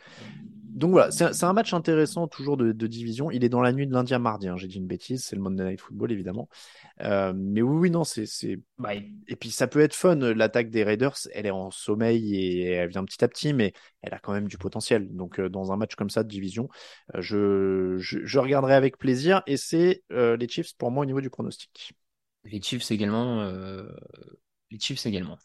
[0.74, 3.30] donc voilà, c'est un- match intéressant toujours de, de division.
[3.30, 4.48] Il est dans la nuit de lundi à mardi.
[4.48, 6.48] hein, J'ai dit une bêtise, c'est le Monday Night Football évidemment.
[7.02, 8.26] Euh, mais oui, oui, non, c'est,
[8.78, 10.16] Bah, et puis ça peut être fun.
[10.16, 14.14] L'attaque des Raiders, elle est en sommeil et elle vient petit à petit, mais elle
[14.14, 15.08] a quand même du potentiel.
[15.14, 16.68] Donc euh, dans un match comme ça de division,
[17.14, 19.42] euh, je, je, je regarderai avec plaisir.
[19.46, 21.92] Et c'est les Chiefs pour moi au niveau du pronostic.
[22.44, 23.42] les Chiefs également.
[24.70, 25.38] Les Chiefs également.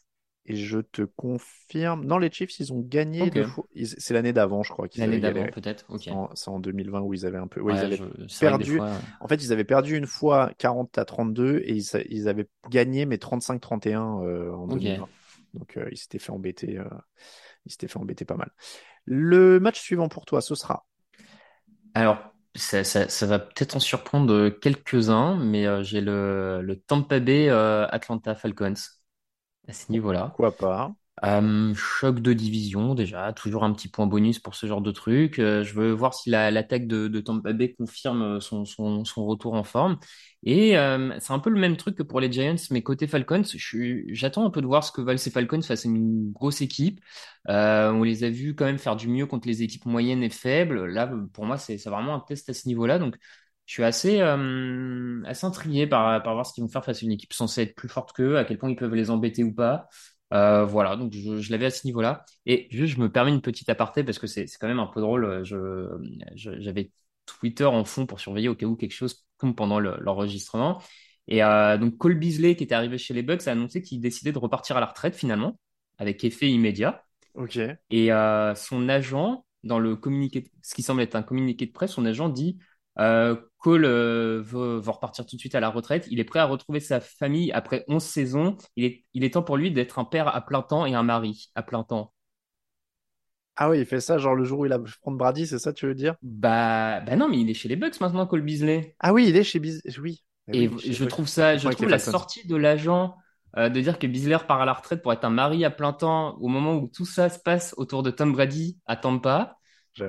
[0.49, 2.05] Et je te confirme.
[2.05, 3.65] Non, les Chiefs, ils ont gagné deux fois.
[3.73, 4.87] Ils- C'est l'année d'avant, je crois.
[4.87, 5.85] qu'ils L'année d'avant peut-être.
[5.99, 7.59] C'est en, c'est en 2020 où ils avaient un peu.
[7.61, 8.03] ouais, ils avaient- je-
[8.39, 8.77] perdu.
[8.77, 12.47] fois, En fait, ils avaient perdu une fois 40 à 32 et ils, ils avaient
[12.69, 14.79] gagné, mais 35-31 euh, en Ok.
[14.79, 15.09] 2020.
[15.53, 16.77] Donc, euh, ils s'étaient fait embêter.
[16.77, 16.85] euh,
[17.65, 18.51] ils s'étaient fait embêter pas mal.
[19.05, 20.85] Le match suivant pour toi, ce sera?
[21.93, 22.19] Alors,
[22.55, 27.49] ça, ça, ça va peut-être en surprendre quelques-uns, mais euh, j'ai le, le Tampa Bay
[27.49, 28.73] euh, Atlanta Falcons
[29.67, 30.37] à ce niveau-là.
[30.37, 30.95] Quoi pas?
[31.25, 35.39] Euh, choc de division déjà, toujours un petit point bonus pour ce genre de truc.
[35.39, 39.25] Euh, je veux voir si la- l'attaque de, de Tampa Bay confirme son, son, son
[39.25, 39.97] retour en forme.
[40.43, 43.41] Et euh, c'est un peu le même truc que pour les Giants, mais côté Falcons,
[44.09, 47.01] j'attends un peu de voir ce que valent ces Falcons face à une grosse équipe.
[47.47, 50.85] On les a vus quand même faire du mieux contre les équipes moyennes et faibles.
[50.85, 52.99] Là, pour moi, c'est c'est vraiment un test à ce niveau-là.
[52.99, 53.15] Donc,
[53.67, 57.05] je suis assez, euh, assez intrigué par, par voir ce qu'ils vont faire face à
[57.05, 59.53] une équipe censée être plus forte qu'eux, à quel point ils peuvent les embêter ou
[59.53, 59.87] pas.
[60.33, 62.25] Euh, voilà, donc je, je l'avais à ce niveau-là.
[62.45, 65.01] Et juste, je me permets une petite aparté parce que c'est quand même un peu
[65.01, 65.43] drôle.
[65.45, 65.87] Je,
[66.35, 66.91] je- j'avais
[67.25, 70.81] Twitter en fond pour surveiller au cas où quelque chose tombe pendant le- l'enregistrement.
[71.27, 74.31] Et euh, donc Cole Beasley, qui était arrivé chez les Bucks, a annoncé qu'il décidait
[74.31, 75.59] de repartir à la retraite finalement,
[75.97, 77.03] avec effet immédiat.
[77.33, 77.57] Ok.
[77.89, 81.91] Et euh, son agent, dans le communiqué, ce qui semble être un communiqué de presse,
[81.91, 82.57] son agent dit
[82.99, 86.07] euh, Cole euh, veut, veut repartir tout de suite à la retraite.
[86.11, 88.57] Il est prêt à retrouver sa famille après 11 saisons.
[88.75, 91.03] Il est, il est temps pour lui d'être un père à plein temps et un
[91.03, 92.13] mari à plein temps.
[93.55, 95.73] Ah oui, il fait ça, genre le jour où il a prendre Brady, c'est ça,
[95.73, 96.15] tu veux dire?
[96.21, 98.95] Bah, bah non, mais il est chez les Bucks maintenant, Cole Beasley.
[98.99, 99.81] Ah oui, il est chez Biz.
[100.01, 100.23] Oui.
[100.47, 101.11] Eh Et je Bucks.
[101.11, 103.15] trouve ça, je trouve la sortie de l'agent
[103.57, 105.93] euh, de dire que Beasley part à la retraite pour être un mari à plein
[105.93, 109.57] temps au moment où tout ça se passe autour de Tom Brady à Tampa.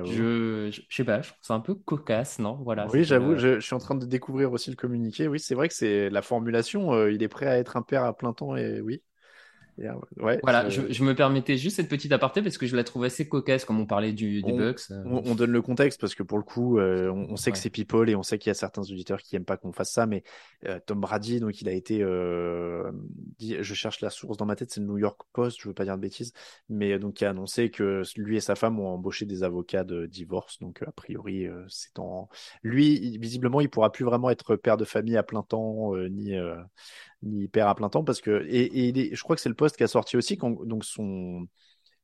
[0.03, 2.55] Je, je, je sais pas, je trouve ça un peu cocasse, non?
[2.63, 2.87] Voilà.
[2.91, 5.27] Oui, j'avoue, je suis en train de découvrir aussi le communiqué.
[5.27, 6.93] Oui, c'est vrai que c'est la formulation.
[6.93, 9.01] euh, il est prêt à être un père à plein temps et oui.
[10.17, 13.03] Ouais, Voilà, je- je, me permettais juste cette petite aparté parce que je la trouve
[13.05, 14.81] assez cocasse comme on parlait du, des On- Bucks.
[14.91, 15.01] euh.
[15.05, 17.57] On, on donne le contexte parce que pour le coup, euh, on, on sait que
[17.57, 19.91] c'est people et on sait qu'il y a certains auditeurs qui aiment pas qu'on fasse
[19.91, 20.23] ça, mais
[20.67, 22.91] euh, Tom Brady, donc il a été, euh,
[23.37, 25.73] dit- je cherche la source dans ma tête, c'est le New York Post, je veux
[25.73, 26.33] pas dire de bêtises,
[26.67, 29.83] mais euh, donc qui a annoncé que lui et sa femme ont embauché des avocats
[29.83, 32.29] de divorce, donc a priori euh, c'est en,
[32.63, 36.35] lui visiblement il pourra plus vraiment être père de famille à plein temps euh, ni
[36.35, 36.55] euh,
[37.23, 39.77] ni père à plein temps parce que et, et je crois que c'est le poste
[39.77, 41.47] qui a sorti aussi quand, donc son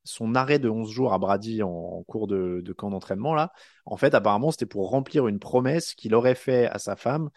[0.05, 3.51] son arrêt de 11 jours à Brady en, en cours de, de camp d'entraînement, là,
[3.85, 7.29] en fait, apparemment, c'était pour remplir une promesse qu'il aurait fait à sa femme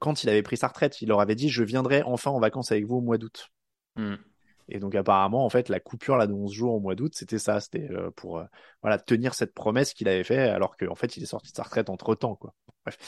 [0.00, 1.00] quand il avait pris sa retraite.
[1.00, 3.48] Il leur avait dit, je viendrai enfin en vacances avec vous au mois d'août.
[3.94, 4.16] Hmm.
[4.68, 7.38] Et donc, apparemment, en fait, la coupure là, de 11 jours au mois d'août, c'était
[7.38, 7.60] ça.
[7.60, 8.44] C'était euh, pour euh,
[8.86, 11.64] voilà, tenir cette promesse qu'il avait fait, alors qu'en fait, il est sorti de sa
[11.64, 12.36] retraite entre temps.
[12.36, 12.54] Quoi.
[12.84, 12.98] Bref.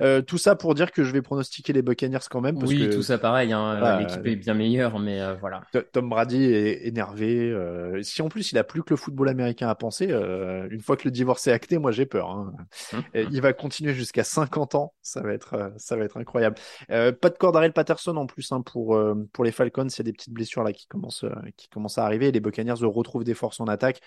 [0.00, 2.56] Euh, tout ça pour dire que je vais pronostiquer les Buccaneers quand même.
[2.56, 5.62] Parce Oui, que tout ça pareil, hein, Voilà, l'équipe est bien meilleure, mais euh, voilà.
[5.92, 7.50] Tom Brady est énervé.
[7.50, 10.80] euh, si en plus il a plus que le football américain à penser, euh, une
[10.80, 12.30] fois que le divorce est acté, moi j'ai peur.
[12.30, 12.54] hein.
[12.92, 14.94] Hum, Et il va continuer jusqu'à 50 ans.
[15.02, 16.56] Ça va être, euh, ça va être incroyable.
[16.90, 19.88] Euh, pas de Cordarel Patterson en plus hein, pour euh, pour les Falcons.
[19.88, 21.24] Il y a des petites blessures là qui commencent,
[21.56, 22.28] qui commencent à arriver.
[22.28, 24.00] Et les Buccaneers retrouvent des forces en attaque.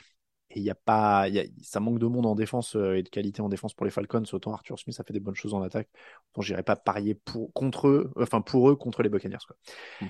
[0.50, 3.04] Et il y a pas, y a, ça manque de monde en défense euh, et
[3.04, 4.24] de qualité en défense pour les Falcons.
[4.32, 5.90] Autant Arthur Smith a fait des bonnes choses en attaque.
[6.32, 9.38] Autant j'irai pas parier pour, contre eux, enfin pour eux contre les Buccaneers.
[9.46, 9.56] Quoi.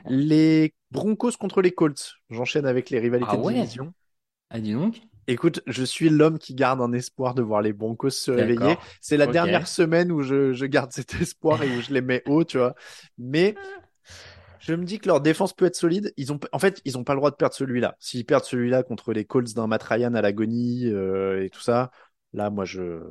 [0.09, 2.13] Les Broncos contre les Colts.
[2.29, 3.53] J'enchaîne avec les rivalités Ah ouais?
[3.53, 3.93] de division.
[4.49, 5.01] Ah, dis donc.
[5.29, 8.77] Écoute, je suis l'homme qui garde un espoir de voir les Broncos se réveiller.
[9.01, 12.23] C'est la dernière semaine où je, je garde cet espoir et où je les mets
[12.27, 12.75] haut, tu vois.
[13.17, 13.55] Mais
[14.67, 16.13] je me dis que leur défense peut être solide.
[16.17, 17.95] Ils ont, en fait, ils ont pas le droit de perdre celui-là.
[17.99, 21.91] S'ils perdent celui-là contre les Colts d'un Matt Ryan à l'agonie euh, et tout ça,
[22.33, 23.01] là, moi, je.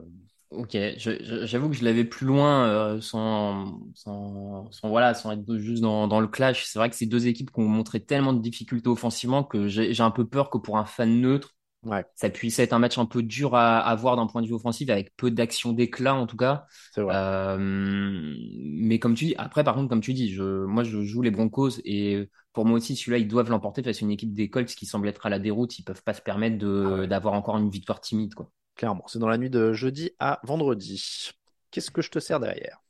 [0.50, 5.82] Ok, j'avoue que je l'avais plus loin euh, sans, sans, sans, voilà, sans être juste
[5.82, 6.64] dans, dans le clash.
[6.66, 10.00] C'est vrai que ces deux équipes qui ont montré tellement de difficultés offensivement que j'ai
[10.00, 11.55] un peu peur que pour un fan neutre,
[11.86, 14.46] Ouais, ça puisse être un match un peu dur à, à voir d'un point de
[14.46, 16.66] vue offensif, avec peu d'action d'éclat en tout cas.
[16.96, 17.06] vrai.
[17.10, 21.22] Euh, mais comme tu dis, après par contre, comme tu dis, je, moi je joue
[21.22, 24.48] les Broncos et pour moi aussi celui-là ils doivent l'emporter face à une équipe des
[24.50, 25.78] Colts qui semble être à la déroute.
[25.78, 27.06] Ils peuvent pas se permettre Ah ouais.
[27.06, 28.50] d'avoir encore une victoire timide quoi.
[28.74, 31.30] Clairement, c'est dans la nuit de jeudi à vendredi.
[31.70, 32.80] Qu'est-ce que je te sers derrière?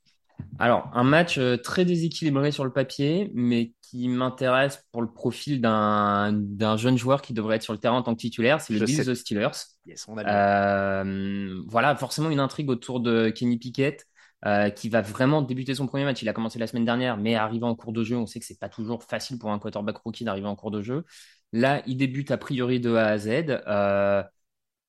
[0.59, 5.61] Alors, un match euh, très déséquilibré sur le papier, mais qui m'intéresse pour le profil
[5.61, 8.83] d'un jeune joueur qui devrait être sur le terrain en tant que titulaire, c'est Je
[8.83, 9.51] Bills the Steelers.
[9.85, 10.33] Yes, on a bien.
[10.33, 14.05] Euh, voilà, forcément une intrigue autour de Kenny Pickett,
[14.45, 16.21] euh, qui va vraiment débuter son premier match.
[16.21, 18.45] Il a commencé la semaine dernière, mais arrivant en cours de jeu, on sait que
[18.45, 21.05] c'est pas toujours facile pour un quarterback rookie d'arriver en cours de jeu.
[21.53, 23.27] Là, il débute a priori de A à Z.
[23.67, 24.23] Euh,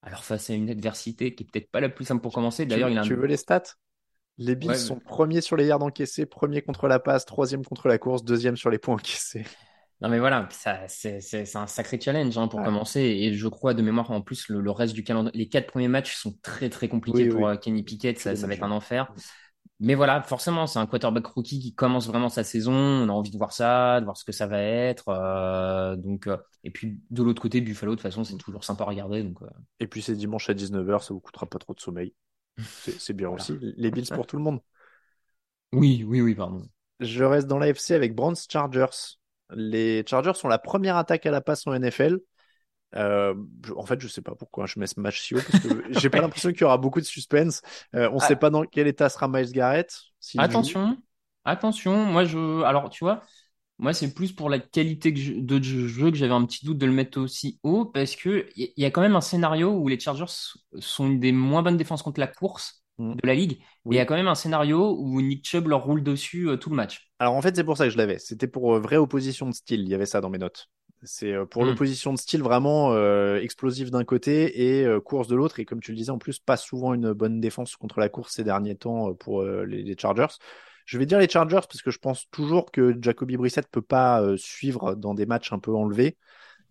[0.02, 2.66] alors face à une adversité qui est peut-être pas la plus simple pour commencer.
[2.66, 3.04] D'ailleurs, il a un...
[3.04, 3.62] tu veux les stats?
[4.38, 7.88] Les Bills Ouais, sont premiers sur les yards encaissés, premier contre la passe, troisième contre
[7.88, 9.44] la course, deuxième sur les points encaissés.
[10.01, 12.62] Non mais voilà, ça, c'est, c'est, c'est un sacré challenge hein, pour Ouais.
[12.62, 13.01] commencer.
[13.01, 15.88] Et je crois de mémoire en plus le, le reste du calendrier, les quatre premiers
[15.88, 17.48] matchs sont très très compliqués Oui, pour oui.
[17.48, 18.16] euh, Kenny Pickett.
[18.18, 19.12] Ça, va être un enfer.
[19.81, 22.72] Mais voilà, forcément, c'est un quarterback rookie qui commence vraiment sa saison.
[22.74, 25.09] On a envie de voir ça, de voir ce que ça va être.
[25.09, 28.85] euh, donc, euh, et puis de l'autre côté, Buffalo, de toute façon, c'est toujours sympa
[28.85, 29.22] à regarder.
[29.24, 29.46] Donc, euh,
[29.81, 32.14] Et puis c'est dimanche à 19h, ça vous coûtera pas trop de sommeil.
[32.98, 33.42] C'est bien Voilà.
[33.42, 33.58] aussi.
[33.60, 34.60] Les Bills pour tout le monde.
[35.72, 36.62] oui, oui, oui, pardon.
[37.00, 39.16] Je reste dans l'AFC avec Browns Chargers.
[39.54, 42.18] Les Chargers sont la première attaque à la passe en NFL.
[42.96, 43.34] Euh,
[43.66, 45.68] je- en fait, je sais pas pourquoi je mets ce match si haut parce que
[46.00, 47.60] j'ai pas l'impression qu'il y aura beaucoup de suspense.
[47.94, 48.26] Euh, on Ah.
[48.26, 49.94] sait pas dans quel état sera Miles Garrett.
[50.22, 50.40] joue.
[50.40, 50.96] Attention,
[51.44, 52.04] attention.
[52.06, 53.22] Moi, je, alors, tu vois,
[53.78, 56.78] moi, c'est plus pour la qualité que je- de jeu que j'avais un petit doute
[56.78, 59.70] de le mettre aussi haut parce que il y, y a quand même un scénario
[59.72, 60.26] où les Chargers
[60.78, 63.14] sont une des moins bonnes défenses contre la course Mm.
[63.14, 63.52] de la ligue.
[63.52, 63.56] Et
[63.90, 63.96] il Oui.
[63.96, 66.74] y a quand même un scénario où Nick Chubb leur roule dessus euh, tout le
[66.76, 67.10] match.
[67.20, 68.18] Alors en fait, c'est pour ça que je l'avais.
[68.18, 69.82] C'était pour euh, vraie opposition de style.
[69.82, 70.68] Il y avait ça dans mes notes.
[71.04, 71.66] C'est euh, pour Mm.
[71.66, 75.60] l'opposition de style vraiment euh, explosive d'un côté et euh, course de l'autre.
[75.60, 78.34] Et comme tu le disais, en plus, pas souvent une bonne défense contre la course
[78.34, 80.26] ces derniers temps euh, pour les, les Chargers.
[80.88, 84.22] Je vais dire les Chargers parce que je pense toujours que Jacoby Brissett peut pas
[84.22, 86.16] euh, suivre dans des matchs un peu enlevés.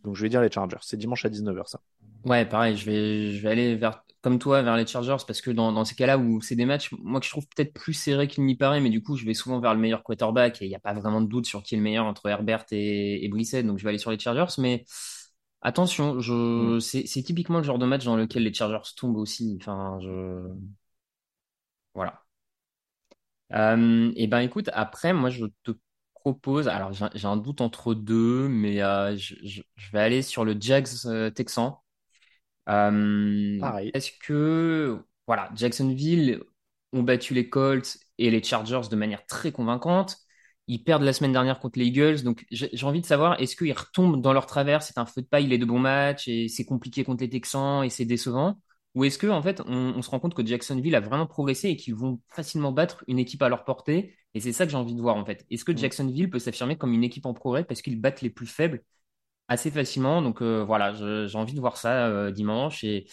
[0.04, 0.80] Donc je vais dire les Chargers.
[0.82, 1.80] C'est dimanche à 19h ça.
[2.26, 5.52] Ouais, pareil, je vais, je vais aller vers, comme toi, vers les Chargers parce que
[5.52, 8.28] dans, dans ces cas-là où c'est des matchs, moi, que je trouve peut-être plus serrés
[8.28, 10.70] qu'il n'y paraît, mais du coup, je vais souvent vers le meilleur quarterback et il
[10.70, 13.30] n'y a pas vraiment de doute sur qui est le meilleur entre Herbert et, et
[13.30, 14.84] Brissett, donc je vais aller sur les Chargers, mais
[15.62, 19.60] attention, je, c'est, c'est typiquement le genre de match dans lequel les Chargers tombent aussi.
[19.62, 20.42] Enfin, je,
[21.94, 22.27] voilà.
[23.54, 25.72] Euh, et ben, écoute, après, moi, je te
[26.14, 30.44] propose, alors j'ai un doute entre deux, mais euh, je, je, je vais aller sur
[30.46, 31.82] le Jags euh, Texan.
[32.70, 33.92] Euh, Pareil.
[33.94, 36.42] est-ce que, voilà, Jacksonville
[36.94, 40.18] ont battu les Colts et les Chargers de manière très convaincante.
[40.68, 42.24] Ils perdent la semaine dernière contre les Eagles.
[42.24, 44.84] Donc, j'ai j'ai envie de savoir, est-ce qu'ils retombent dans leur travers?
[44.84, 47.84] C'est un feu de paille, les deux bons matchs, et c'est compliqué contre les Texans,
[47.86, 48.60] et c'est décevant?
[48.98, 51.70] Ou est-ce que, en fait, on, on se rend compte que Jacksonville a vraiment progressé
[51.70, 54.16] et qu'ils vont facilement battre une équipe à leur portée?
[54.34, 55.46] Et c'est ça que j'ai envie de voir, en fait.
[55.52, 55.78] Est-ce que Mm.
[55.78, 58.84] Jacksonville peut s'affirmer comme une équipe en progrès parce qu'ils battent les plus faibles
[59.48, 60.24] assez facilement?
[60.24, 62.84] Donc, euh, voilà, j'ai envie de voir ça euh, dimanche.
[62.84, 63.08] Et,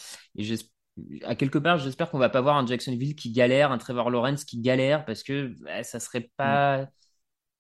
[1.25, 4.45] à quelque part, j'espère qu'on va pas voir un Jacksonville qui galère, un Trevor Lawrence
[4.45, 6.89] qui galère parce que bah, ça serait pas,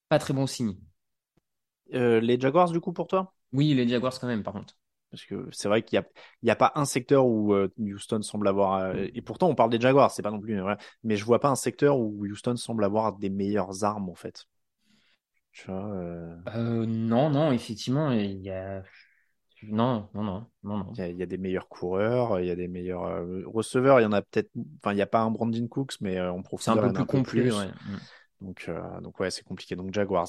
[0.09, 0.77] pas très bon signe.
[1.93, 3.35] Euh, les Jaguars du coup pour toi?
[3.53, 4.77] Oui, les Jaguars quand même, par contre.
[5.15, 6.03] Parce que c'est vrai qu'il
[6.43, 9.55] y a, a pas un secteur où euh, Houston semble avoir, euh, et pourtant on
[9.55, 10.61] parle des Jaguars, c'est pas non plus,
[11.05, 14.47] mais je vois pas un secteur où Houston semble avoir des meilleures armes en fait.
[15.53, 18.83] Tu vois, euh, Euh, non, non, effectivement, il y a.
[19.63, 20.93] Non, non, non, non, non.
[20.95, 23.45] il y a, il y a des meilleurs coureurs, il y a des meilleurs euh,
[23.47, 26.19] receveurs, il y en a peut-être, enfin il y a pas un Brandon Cooks, mais
[26.19, 27.69] euh, en C'est un peu plus complet, ouais.
[27.69, 28.47] Mm.
[28.47, 29.77] Donc, donc ouais, c'est compliqué.
[29.77, 30.29] Donc Jaguars.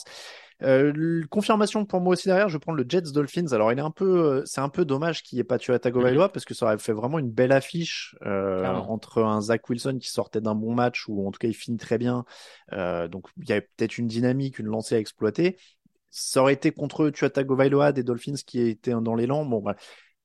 [0.61, 3.51] Euh, confirmation pour moi aussi derrière, je prendre le Jets Dolphins.
[3.51, 5.79] Alors il est un peu, euh, c'est un peu dommage qu'il n'y ait pas Tua
[5.79, 9.97] Tagovailoa parce que ça aurait fait vraiment une belle affiche euh, entre un Zach Wilson
[9.99, 12.25] qui sortait d'un bon match ou en tout cas il finit très bien.
[12.71, 15.57] Euh, donc il y a peut-être une dynamique, une lancée à exploiter.
[16.09, 19.43] Ça aurait été contre Tua Tagovailoa des Dolphins qui étaient dans l'élan.
[19.43, 19.75] Bon, bah,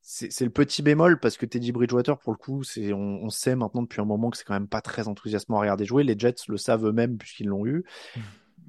[0.02, 3.57] c'est le petit bémol parce que Teddy Bridgewater, pour le coup, c'est on, on, sait
[3.57, 6.05] maintenant depuis un moment que c'est quand même pas très enthousiasmant à regarder jouer.
[6.05, 7.84] Les Jets le savent eux-mêmes puisqu'ils l'ont eu.
[8.16, 8.20] Mmh.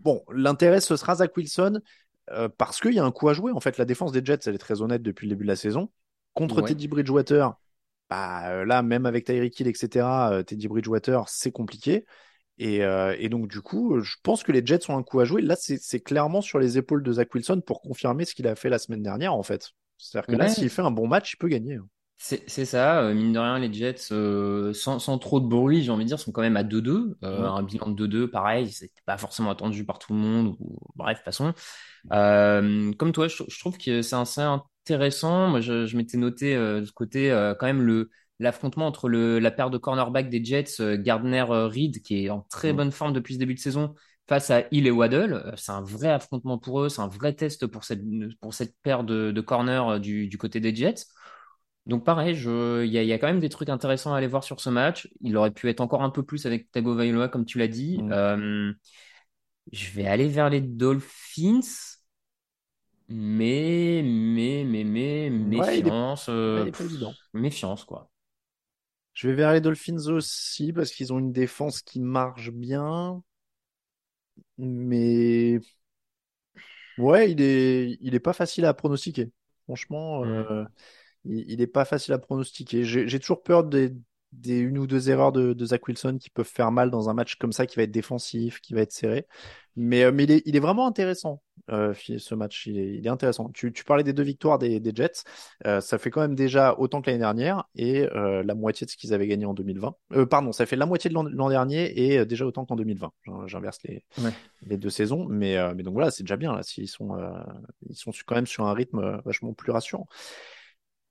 [0.03, 1.79] Bon, l'intérêt ce sera Zach Wilson
[2.31, 3.51] euh, parce qu'il y a un coup à jouer.
[3.51, 5.55] En fait, la défense des Jets, elle est très honnête depuis le début de la
[5.55, 5.91] saison.
[6.33, 7.53] Contre Teddy Bridgewater,
[8.09, 12.05] bah, euh, là, même avec Tyreek Hill, etc., euh, Teddy Bridgewater, c'est compliqué.
[12.57, 12.81] Et,
[13.17, 15.41] et, donc, du coup, je pense que les Jets ont un coup à jouer.
[15.41, 18.69] Là, c'est clairement sur les épaules de Zach Wilson pour confirmer ce qu'il a fait
[18.69, 19.71] la semaine dernière, en fait.
[19.97, 21.79] C'est-à-dire que là, s'il fait un bon match, il peut gagner.
[22.24, 25.89] C'est ça, euh, mine de rien, les Jets, euh, sans, sans, trop de bruit, j'ai
[25.89, 27.17] envie de dire, sont quand même à 2-2.
[27.24, 30.55] Euh, un bilan de 2-2, pareil, c'était pas forcément attendu par tout le monde.
[30.59, 30.78] Ou...
[30.95, 31.51] Bref, passons.
[32.11, 35.47] comme toi, je, trouve que c'est assez intéressant.
[35.47, 39.51] Moi, je, je m'étais noté de ce côté quand même le l'affrontement entre le, la
[39.51, 43.55] paire de cornerback des Jets, Gardner-Reed, qui est en très bonne forme depuis ce début
[43.55, 43.95] de saison,
[44.28, 45.53] face à Hill et Waddle.
[45.57, 48.01] C'est un vrai affrontement pour eux, c'est un vrai test pour cette,
[48.39, 51.05] pour cette paire de, de corners du, du côté des Jets.
[51.88, 54.59] Donc pareil, il y, y, a quand même des trucs intéressants à aller voir sur
[54.59, 55.09] ce match.
[55.21, 58.01] Il aurait pu être encore un peu plus avec Tagovailoa, comme tu l'as dit.
[58.01, 58.11] Mm.
[58.11, 58.73] Euh,
[59.71, 61.61] je vais aller vers les Dolphins,
[63.07, 66.69] mais mais mais mais méfiance, euh,
[67.34, 68.11] méfiance quoi.
[69.13, 73.23] Je vais vers les Dolphins aussi parce qu'ils ont une défense qui marche bien,
[74.57, 75.59] mais
[76.99, 79.32] ouais, il est il est pas facile à pronostiquer.
[79.63, 80.23] Franchement.
[80.23, 80.29] Mm.
[80.29, 80.65] Euh,
[81.26, 82.84] il n'est pas facile à pronostiquer.
[82.84, 83.93] J'ai toujours peur des,
[84.32, 87.13] des, une ou deux erreurs de, de, Zach Wilson qui peuvent faire mal dans un
[87.13, 89.28] match comme ça qui va être défensif, qui va être serré.
[89.76, 92.65] Mais, euh, mais il, est, il est vraiment intéressant, euh, ce match.
[92.67, 93.49] Il est, il est intéressant.
[93.49, 95.24] Tu, tu, parlais des deux victoires des, des Jets.
[95.65, 98.91] Euh, ça fait quand même déjà autant que l'année dernière et euh, la moitié de
[98.91, 99.95] ce qu'ils avaient gagné en 2020.
[100.13, 103.11] Euh, pardon, ça fait la moitié de l'an dernier et euh, déjà autant qu'en 2020.
[103.47, 104.03] J'inverse les,
[104.67, 105.26] les deux saisons.
[105.30, 106.63] Mais, mais donc voilà, c'est déjà bien là.
[106.63, 107.17] S'ils sont,
[107.89, 110.07] ils sont quand même sur un rythme vachement plus rassurant.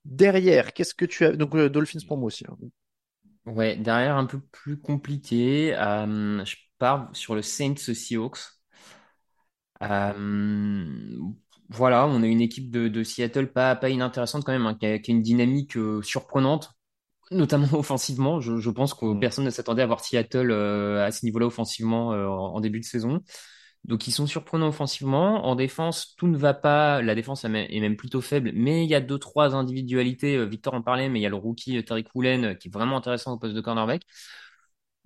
[0.04, 2.44] Derrière, qu'est-ce que tu as Donc euh, Dolphins pour moi aussi.
[2.48, 2.56] Hein.
[3.46, 5.74] Ouais, derrière un peu plus compliqué.
[5.76, 8.38] Euh, je pars sur le Saints Seahawks.
[9.82, 11.16] Euh,
[11.68, 14.98] voilà, on a une équipe de, Seattle pas, pas inintéressante quand même, hein, qui, a,
[15.08, 16.72] une dynamique surprenante,
[17.30, 18.40] notamment offensivement.
[18.40, 19.20] Je, pense que mm.
[19.20, 23.22] personne ne s'attendait à voir Seattle à ce niveau-là offensivement en, début de saison.
[23.84, 25.46] Donc ils sont surprenants offensivement.
[25.46, 27.02] En défense, tout ne va pas.
[27.02, 30.36] La défense est même plutôt faible, mais il y a deux trois individualités.
[30.36, 32.68] Euh, Victor en parlait, mais il y a le rookie euh, Tariq Woolen euh, qui
[32.68, 34.02] est vraiment intéressant au poste de cornerback.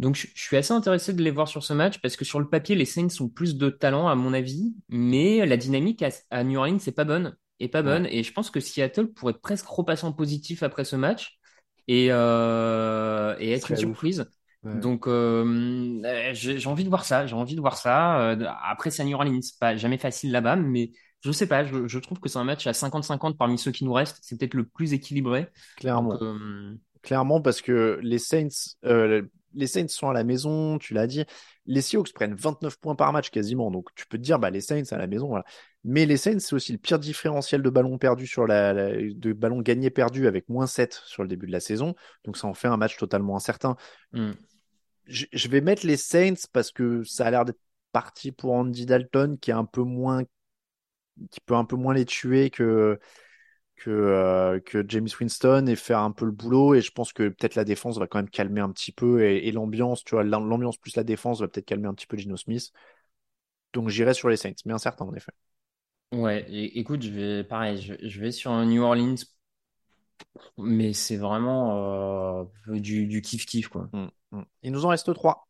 [0.01, 2.49] Donc je, suis assez intéressé de les voir sur ce match parce que sur le
[2.49, 6.59] papier, les Saints ont plus de talent à mon avis, mais la dynamique à, New
[6.59, 8.07] Orleans c'est pas bonne et pas bonne.
[8.11, 11.39] Et je pense que Seattle pourrait presque repasser en positif après ce match
[11.87, 14.27] et, euh, et être une surprise.
[14.65, 18.21] Donc euh, euh, j'ai envie de voir ça, j'ai envie de voir ça.
[18.21, 22.19] Euh, après c'est New Orleans, pas jamais facile là-bas, mais je sais pas, je, trouve
[22.19, 24.19] que c'est un match à 50-50 parmi ceux qui nous restent.
[24.23, 25.49] C'est peut-être le plus équilibré.
[25.77, 26.19] Clairement.
[27.03, 28.49] Clairement parce que les Saints,
[28.83, 31.25] les Saints sont à la maison, tu l'as dit.
[31.67, 34.61] Les Seahawks prennent 29 points par match quasiment, donc tu peux te dire bah les
[34.61, 35.45] Saints à la maison, voilà.
[35.83, 39.61] Mais les Saints c'est aussi le pire différentiel de ballons perdus sur la, de ballons
[39.61, 41.95] gagnés perdus avec moins 7 sur le début de la saison,
[42.25, 43.77] donc ça en fait un match totalement incertain.
[44.13, 44.33] Hmm
[45.07, 47.61] je vais mettre les Saints parce que ça a l'air d'être
[47.93, 50.25] parti pour Andy Dalton qui est un peu moins
[51.31, 52.99] qui peut un peu moins les tuer que
[53.77, 56.75] que, euh, que James Winston et faire un peu le boulot.
[56.75, 59.51] Et je pense que peut-être la défense va quand même calmer un petit peu et,
[59.53, 62.73] l'ambiance tu vois l'ambiance plus la défense va peut-être calmer un petit peu Gino Smith.
[63.73, 65.33] Donc j'irai sur les Saints mais incertain en effet.
[66.13, 69.17] Ouais écoute je vais pareil je, vais sur New Orleans
[70.59, 73.89] mais c'est vraiment euh, du, du kiff kiff quoi.
[73.93, 74.09] Mm.
[74.35, 74.43] Mm.
[74.63, 75.49] Il nous en reste trois.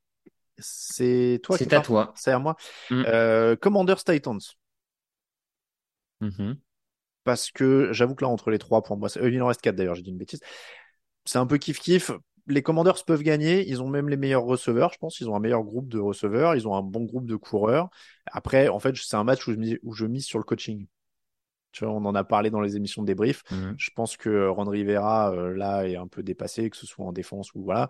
[0.58, 2.12] C'est toi C'est à toi.
[2.16, 2.56] C'est à moi.
[2.90, 3.02] Mm.
[3.06, 4.38] Euh, Commanders Titans.
[6.20, 6.56] Mm-hmm.
[7.24, 9.76] Parce que j'avoue que là, entre les trois, pour moi, euh, il en reste quatre
[9.76, 10.40] d'ailleurs, j'ai dit une bêtise.
[11.24, 12.12] C'est un peu kiff-kiff.
[12.46, 13.66] Les Commanders peuvent gagner.
[13.66, 15.18] Ils ont même les meilleurs receveurs, je pense.
[15.20, 16.54] Ils ont un meilleur groupe de receveurs.
[16.54, 17.88] Ils ont un bon groupe de coureurs.
[18.26, 20.86] Après, en fait, c'est un match où je, mise, où je mise sur le coaching.
[21.72, 23.42] Tu vois, on en a parlé dans les émissions de débrief.
[23.50, 23.74] Mm-hmm.
[23.78, 27.12] Je pense que Ron Rivera, euh, là, est un peu dépassé, que ce soit en
[27.12, 27.88] défense ou voilà.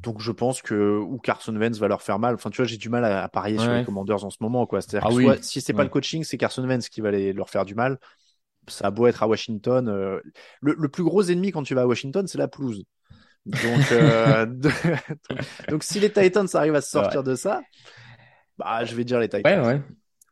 [0.00, 2.34] Donc je pense que ou Carson Wentz va leur faire mal.
[2.34, 4.80] Enfin tu vois j'ai du mal à, parier sur les Commanders en ce moment quoi.
[4.80, 7.48] C'est-à-dire ah que si c'est pas le coaching c'est Carson Wentz qui va les, leur
[7.48, 7.98] faire du mal.
[8.68, 9.88] Ça a beau être à Washington.
[9.88, 10.20] Euh,
[10.60, 12.84] le, plus gros ennemi quand tu vas à Washington c'est la pelouse.
[13.46, 14.44] Donc euh,
[15.68, 17.62] donc, si les Titans arrivent à se sortir de ça,
[18.58, 19.60] bah je vais dire les Titans.
[19.60, 19.82] Ouais ouais.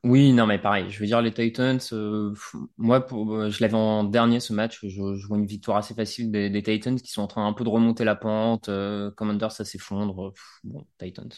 [0.04, 2.34] Oui, non, mais pareil, je veux dire, les Titans, euh,
[2.76, 5.94] moi, pour, euh, je l'avais en dernier ce match, je, je, vois une victoire assez
[5.94, 9.10] facile des, des, Titans qui sont en train un peu de remonter la pente, euh,
[9.12, 10.34] Commanders, ça s'effondre.
[10.62, 11.30] Bon, Titans.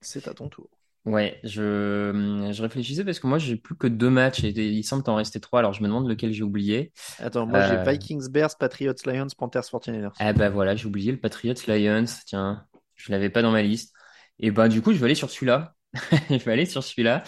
[0.00, 0.68] C'est à ton tour.
[1.06, 5.04] Ouais, je, je réfléchissais parce que moi j'ai plus que deux matchs et il semble
[5.04, 6.92] t'en rester trois, alors je me demande lequel j'ai oublié.
[7.20, 10.10] Attends, moi j'ai Euh, Vikings, Bears, Patriots, Lions, Panthers, 49ers.
[10.18, 13.94] Ah bah voilà, j'ai oublié le Patriots Lions, tiens, je l'avais pas dans ma liste.
[14.40, 15.75] Et bah du coup je vais aller sur celui-là.
[16.30, 17.22] Vais aller sur celui-là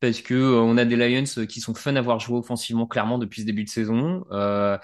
[0.00, 2.86] parce que euh, on a des Lions euh, qui sont fun à voir jouer offensivement
[2.86, 4.24] clairement depuis ce début de saison.
[4.32, 4.76] Euh,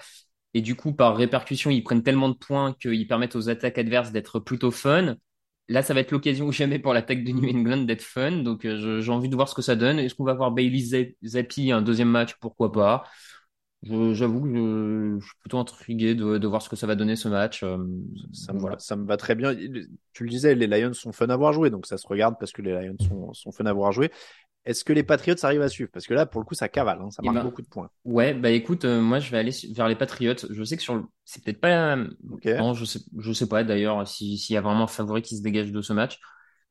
[0.53, 4.11] et du coup par répercussion ils prennent tellement de points qu'ils permettent aux attaques adverses
[4.11, 5.15] d'être plutôt fun.
[5.69, 8.31] Là ça va être l'occasion ou jamais pour l'attaque de New England d'être fun.
[8.43, 9.99] Donc euh, j'ai envie de voir ce que ça donne.
[9.99, 12.35] Est-ce qu'on va voir Bailey Zapp- Zappi un deuxième match?
[12.39, 13.05] Pourquoi pas?
[13.83, 16.95] Je- J'avoue que je, je suis plutôt intrigué de, de voir ce que ça va
[16.95, 17.63] donner ce match.
[17.63, 17.77] Euh,
[18.33, 18.77] Ça me, voilà.
[18.79, 19.55] ça me va très bien.
[20.13, 22.51] Tu le disais, les Lions sont fun à voir jouer, donc ça se regarde parce
[22.51, 24.11] que les Lions sont, sont fun à voir jouer.
[24.65, 25.89] Est-ce que les Patriots arrivent à suivre?
[25.91, 27.67] Parce que là, pour le coup, ça cavale, hein, ça Eh marque ben, beaucoup de
[27.67, 27.89] points.
[28.05, 30.35] Ouais, bah écoute, euh, moi je vais aller vers les Patriots.
[30.49, 31.03] Je sais que sur le...
[31.25, 31.95] c'est peut-être pas.
[32.31, 32.45] Ok.
[32.47, 35.37] Non, je sais, je sais pas d'ailleurs si, s'il y a vraiment un favori qui
[35.37, 36.19] se dégage de ce match.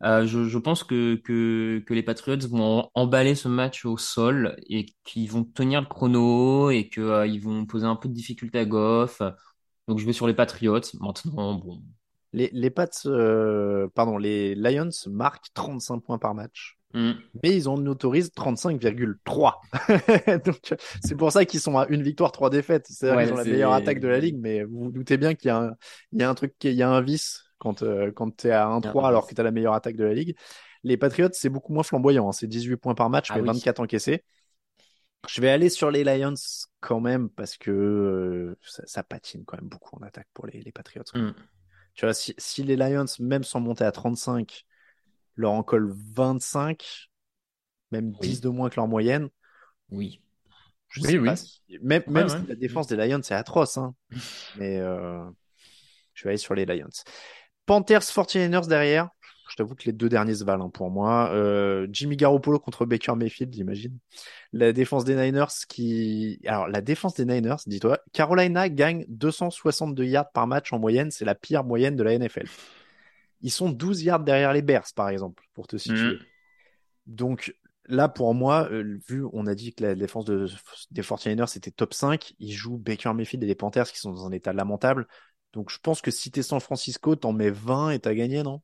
[0.04, 4.56] Euh, je, je pense que, que, que les Patriots vont emballer ce match au sol
[4.68, 8.14] et qu'ils vont tenir le chrono et que, euh, ils vont poser un peu de
[8.14, 9.20] difficulté à Goff.
[9.88, 10.80] Donc je vais sur les Patriots.
[11.00, 11.82] Maintenant, bon.
[12.32, 16.76] Les, les Pats, euh, pardon, les Lions marquent 35 points par match.
[16.94, 17.12] Hmm.
[17.42, 19.60] mais ils en autorisent 35,3.
[20.46, 20.74] Donc,
[21.04, 22.86] c'est pour ça qu'ils sont à une victoire, trois défaites.
[22.88, 25.34] C'est-à-dire Ouais, qu'ils ont la meilleure attaque de la ligue, mais vous vous doutez bien
[25.34, 25.72] qu'il y a un,
[26.12, 28.50] il y a un truc, il y a un vice quand, euh, quand tu es
[28.52, 30.14] à Il y a un 1-3 alors que tu as la meilleure attaque de la
[30.14, 30.36] ligue.
[30.84, 32.28] Les Patriots, c'est beaucoup moins flamboyant.
[32.28, 32.32] hein.
[32.32, 33.46] C'est 18 points par match, Ah mais oui.
[33.48, 34.24] 24 encaissés.
[35.28, 36.34] Je vais aller sur les Lions
[36.80, 40.60] quand même parce que euh, ça, ça patine quand même beaucoup en attaque pour les,
[40.62, 41.02] les Patriots.
[41.14, 41.30] Hmm.
[41.94, 44.64] Tu vois, si, si les Lions, même sans monter à 35,
[45.34, 47.08] leur en collent 25,
[47.90, 48.28] même Oui.
[48.28, 49.28] 10 de moins que leur moyenne,
[49.90, 50.22] Oui.
[50.88, 51.26] je Oui, sais oui.
[51.26, 52.38] pas si- Même, Ouais, même ouais.
[52.40, 53.94] si la défense des Lions c'est atroce, hein.
[54.58, 55.24] mais euh,
[56.14, 56.88] je vais aller sur les Lions.
[57.68, 59.10] Panthers 49ers derrière.
[59.50, 61.30] Je t'avoue que les deux derniers se valent hein, pour moi.
[61.32, 63.96] Euh, Jimmy Garoppolo contre Baker Mayfield, j'imagine.
[64.52, 66.40] La défense des Niners qui...
[66.46, 71.10] Alors, la défense des Niners, dis-toi, Carolina gagne 262 yards par match en moyenne.
[71.10, 72.46] C'est la pire moyenne de la NFL.
[73.42, 76.14] Ils sont 12 yards derrière les Bears, par exemple, pour te situer.
[76.14, 76.18] Mhm.
[77.06, 77.54] Donc
[77.86, 80.46] là, pour moi, euh, vu, on a dit que la défense de,
[80.90, 84.26] des 49ers c'était top 5, ils jouent Baker Mayfield et les Panthers qui sont dans
[84.26, 85.06] un état lamentable.
[85.52, 88.62] Donc je pense que si t'es San Francisco, t'en mets 20 et t'as gagné, non?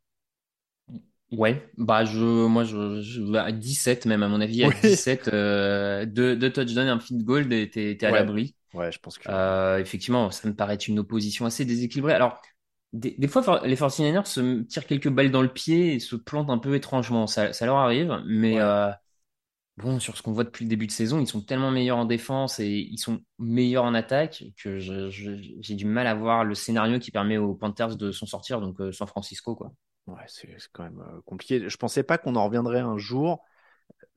[1.33, 4.71] Ouais, bah je, moi je, je à 17 même à mon avis à Oui.
[4.71, 8.13] 17 euh, deux, deux touchdowns et un field goal et t'es t'es à Ouais.
[8.13, 8.55] l'abri.
[8.75, 9.29] Ouais, je pense que.
[9.29, 12.15] Euh, effectivement, ça me paraît une opposition assez déséquilibrée.
[12.15, 12.43] Alors
[12.93, 16.51] des, des fois les 49ers se tirent quelques balles dans le pied et se plantent
[16.51, 18.61] un peu étrangement, ça, ça leur arrive, mais Ouais.
[18.61, 18.91] euh,
[19.77, 22.05] bon sur ce qu'on voit depuis le début de saison, ils sont tellement meilleurs en
[22.05, 26.99] défense et ils sont meilleurs en attaque que j'ai du mal à voir le scénario
[26.99, 29.73] qui permet aux Panthers de s'en sortir, donc euh, San Francisco quoi.
[30.07, 31.67] Ouais, c'est quand même euh, compliqué.
[31.69, 33.43] Je pensais pas qu'on en reviendrait un jour.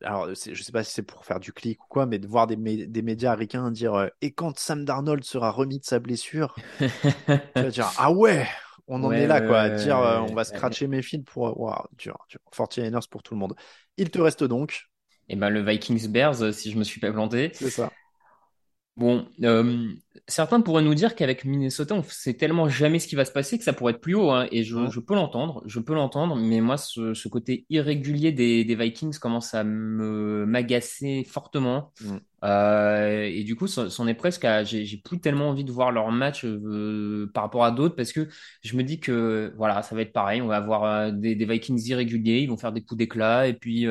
[0.04, 2.48] Alors, je sais pas si c'est pour faire du clic ou quoi, mais de voir
[2.48, 6.00] des, mé- des médias ricains dire euh, Et quand Sam Darnold sera remis de sa
[6.00, 6.64] blessure?
[7.56, 8.48] Tu vas dire Ah ouais,
[8.88, 9.62] on en Ouais, est là, quoi.
[9.62, 11.60] à dire euh, on va scratcher mes fils pour.
[11.60, 12.40] Waouh, dur, dur.
[12.52, 13.56] 49ers pour tout le monde.
[13.98, 14.90] Il te reste donc.
[15.30, 17.52] Et ben le Vikings Bears, euh, si je me suis pas planté.
[17.52, 17.98] C'est ça.
[18.96, 19.90] Bon, euh,
[20.28, 23.60] certains pourraient nous dire qu'avec Minnesota, on sait tellement jamais ce qui va se passer
[23.60, 24.90] que ça pourrait être plus haut, hein, et je, Ouais.
[24.90, 29.20] je peux l'entendre, je peux l'entendre, mais moi, ce, ce côté irrégulier des, des Vikings
[29.20, 31.94] commence à me m'agacer fortement.
[32.44, 36.12] Euh, et du coup, c'en est presque à, j'ai plus tellement envie de voir leur
[36.12, 38.28] match euh, par rapport à d'autres parce que
[38.64, 41.80] je me dis que voilà, ça va être pareil, on va avoir des, des Vikings
[41.88, 43.86] irréguliers, ils vont faire des coups d'éclat et puis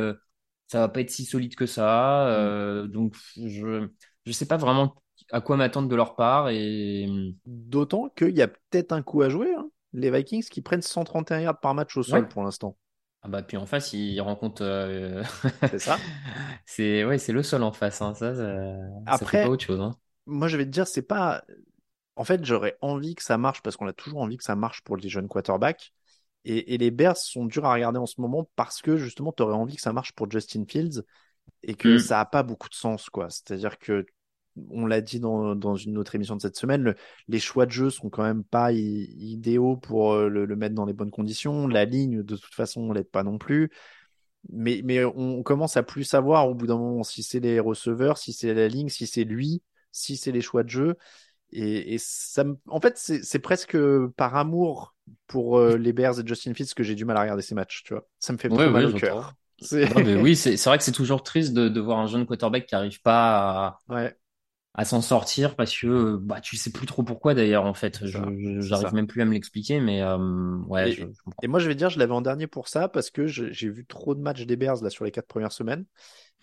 [0.68, 2.28] ça va pas être si solide que ça.
[2.28, 3.88] Euh, donc je
[4.24, 4.96] je sais pas vraiment
[5.30, 7.06] à quoi m'attendre de leur part et
[7.46, 9.52] D'autant qu'il y a peut-être un coup à jouer.
[9.54, 9.70] hein.
[9.92, 12.28] Les Vikings qui prennent 131 yards par match au sol Ouais.
[12.28, 12.76] pour l'instant.
[13.22, 15.22] ah bah puis en face ils rencontrent euh,
[15.70, 15.98] C'est ça.
[16.66, 18.14] c'est ouais c'est le sol en face hein.
[18.14, 19.96] ça, ça ça Après- fait pas autre chose hein.
[20.26, 21.44] Moi, je vais te dire, c'est pas.
[22.16, 24.82] En fait, j'aurais envie que ça marche parce qu'on a toujours envie que ça marche
[24.82, 25.92] pour les jeunes quarterbacks.
[26.47, 29.42] Et, et les Bears sont durs à regarder en ce moment parce que justement, tu
[29.44, 31.03] aurais envie que ça marche pour Justin Fields
[31.62, 31.99] et que Mm.
[31.99, 33.30] ça a pas beaucoup de sens, quoi.
[33.30, 34.07] C'est-à-dire que,
[34.70, 36.97] on l'a dit dans, dans une autre émission de cette semaine, le-
[37.28, 40.86] les choix de jeu sont quand même pas idéaux pour euh, le, le mettre dans
[40.86, 41.68] les bonnes conditions.
[41.68, 43.70] La ligne, de toute façon, on l'aide pas non plus.
[44.49, 48.16] Mais, mais on commence à plus savoir au bout d'un moment si c'est les receveurs,
[48.18, 50.97] si c'est la ligne, si c'est lui, si c'est les choix de jeu.
[51.53, 52.59] Et, et ça me...
[52.68, 53.76] en fait, c'est presque
[54.16, 54.94] par amour
[55.26, 57.82] pour euh, les Bears et Justin Fields que j'ai du mal à regarder ces matchs,
[57.84, 58.07] tu vois.
[58.18, 59.34] Ça me fait Ouais, trop mal ouais, au cœur.
[59.61, 62.26] C'est- Non, mais oui, c'est vrai que c'est toujours triste de, de voir un jeune
[62.26, 64.16] quarterback qui arrive pas à, Ouais.
[64.74, 68.05] à s'en sortir parce que bah tu sais plus trop pourquoi d'ailleurs en fait.
[68.07, 71.42] J'arrive même plus à me l'expliquer, mais euh, ouais, Et- je, je comprends.
[71.42, 73.84] Et moi, je vais dire, je l'avais en dernier pour ça parce que j'ai vu
[73.86, 75.84] trop de matchs des Bears là sur les quatre premières semaines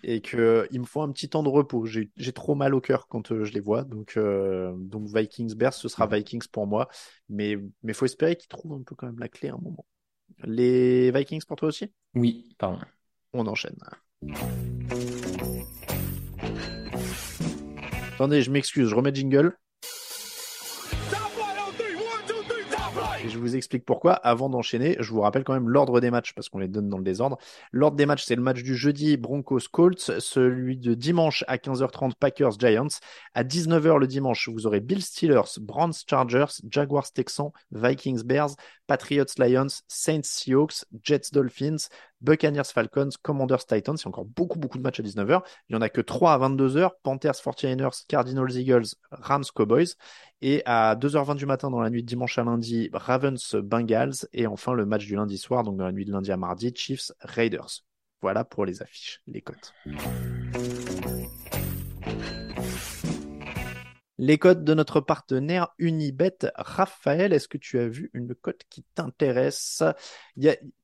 [0.04, 1.86] et que il me faut un petit temps de repos.
[1.86, 3.84] J'ai trop mal au cœur quand euh, je les vois.
[3.84, 6.90] Donc, euh, donc Vikings Bears, ce sera Vikings pour moi.
[7.30, 9.86] Mais mais faut espérer qu'ils trouvent un peu quand même la clé à un moment.
[10.44, 11.92] Les Vikings pour toi aussi?
[12.16, 12.80] Oui, pardon.
[13.34, 13.78] On enchaîne.
[18.16, 19.58] Attendez, je m'excuse, je remets jingle.
[23.26, 24.14] Je vous explique pourquoi.
[24.14, 26.98] Avant d'enchaîner, je vous rappelle quand même l'ordre des matchs parce qu'on les donne dans
[26.98, 27.38] le désordre.
[27.72, 32.14] L'ordre des matchs, c'est le match du jeudi Broncos Colts, celui de dimanche à 15h30
[32.20, 33.00] Packers Giants.
[33.34, 38.56] À 19h le dimanche, vous aurez Bills Steelers, Browns Chargers, Jaguars Texans, Vikings Bears,
[38.88, 41.88] Patriots Lions, Saints Seahawks, Jets Dolphins,
[42.24, 43.96] Buccaneers Falcons, Commanders Titans.
[43.98, 45.42] Il y a encore beaucoup beaucoup de matchs à 19h.
[45.70, 49.96] Il y en a que 3 à 22h, Panthers 49ers, Cardinals Eagles, Rams Cowboys.
[50.42, 54.28] Et à 2h20 du matin dans la nuit de dimanche à lundi, Ravens Bengals.
[54.34, 56.74] Et enfin le match du lundi soir, donc dans la nuit de lundi à mardi,
[56.76, 57.84] Chiefs Raiders.
[58.22, 59.74] Voilà pour les affiches, les cotes.
[64.24, 66.38] Les cotes de notre partenaire Unibet.
[66.56, 69.84] Raphaël, est-ce que tu as vu une cote qui t'intéresse?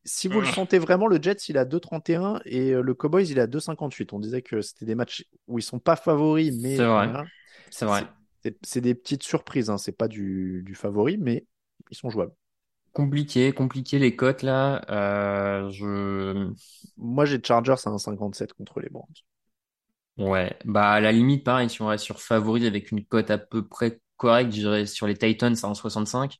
[0.04, 3.40] Si vous le sentez vraiment, le Jets, il a 2,31 et euh, le Cowboys, il
[3.40, 4.10] a 2,58.
[4.14, 7.06] On disait que c'était des matchs où ils sont pas favoris, mais C'est vrai.
[7.08, 7.26] voilà.
[7.70, 8.04] C'est vrai.
[8.44, 9.78] C'est- C'est des petites surprises, hein.
[9.78, 11.46] C'est pas du, du favori, mais
[11.92, 12.34] ils sont jouables.
[12.92, 14.82] Compliqué, compliqué les cotes là.
[14.90, 16.52] Euh, je
[16.98, 19.06] Moi, j'ai Chargers à 1,57 contre les Browns.
[20.20, 23.38] Ouais, bah à la limite, pareil, si on reste sur favori avec une cote à
[23.40, 26.40] peu près correcte, je dirais sur les Titans à 1,65.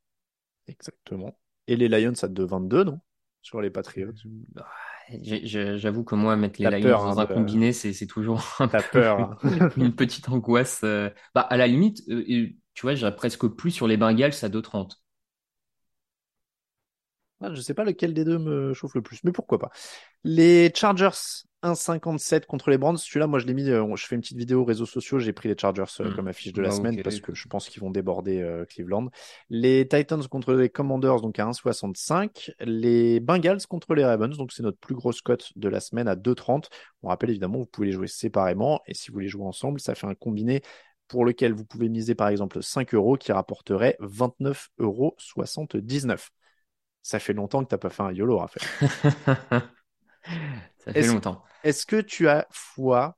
[0.66, 1.38] Exactement.
[1.66, 3.00] Et les Lions à 2,22, non?
[3.42, 4.12] Sur les Patriots.
[4.24, 4.68] Bah,
[5.22, 8.44] j'ai- J'avoue que moi, mettre les Lions peur, dans hein, un de- combiné, c'est toujours
[8.60, 9.38] un T'as peu peur, hein.
[9.76, 10.80] une petite angoisse.
[10.84, 11.10] euh.
[11.34, 12.24] Bah à la limite, euh,
[12.74, 15.02] tu vois, j'irais presque plus sur les Bengals à 2,30.
[17.42, 19.70] Ah, je sais pas lequel des deux me chauffe le plus, mais pourquoi pas.
[20.24, 22.96] Les Chargers 1,57 contre les Browns.
[22.96, 23.68] Celui-là, moi, je l'ai mis.
[23.68, 25.18] euh, je fais une petite vidéo aux réseaux sociaux.
[25.18, 26.16] J'ai pris les Chargers euh, Hmm.
[26.16, 29.08] comme affiche de la Bah, semaine parce que je pense qu'ils vont déborder euh, Cleveland.
[29.50, 32.52] Les Titans contre les Commanders, donc à 1,65.
[32.60, 36.16] Les Bengals contre les Ravens, donc c'est notre plus grosse cote de la semaine à
[36.16, 36.68] 2,30.
[37.02, 39.94] On rappelle évidemment, vous pouvez les jouer séparément et si vous les jouez ensemble, ça
[39.94, 40.62] fait un combiné
[41.08, 46.20] pour lequel vous pouvez miser par exemple 5 euros qui rapporterait 29,79 euros.
[47.02, 48.66] Ça fait longtemps que t'as pas fait un YOLO, Raphaël.
[50.84, 51.42] Ça fait Est-ce- longtemps.
[51.62, 53.16] Est-ce que tu as foi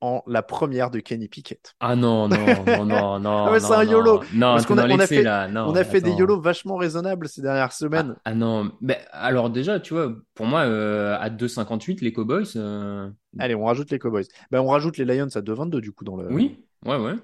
[0.00, 1.74] en la première de Kenny Pickett?
[1.80, 3.46] Ah non, non, non, non, non.
[3.46, 3.84] Ah ouais, non, c'est un.
[3.84, 4.20] YOLO.
[4.34, 5.48] Non, Parce a- on a l'excès, fait- là.
[5.48, 6.10] Non, On a fait des.
[6.12, 8.16] YOLO vachement raisonnables ces dernières semaines.
[8.24, 13.10] Ah non, ben, alors déjà, tu vois, pour moi, euh, à 2,58, les Cowboys, euh,
[13.38, 14.26] Allez, on rajoute les Cowboys.
[14.50, 16.32] Ben, on rajoute les Lions à 2,22 du coup dans le.
[16.32, 17.14] oui, ouais, ouais.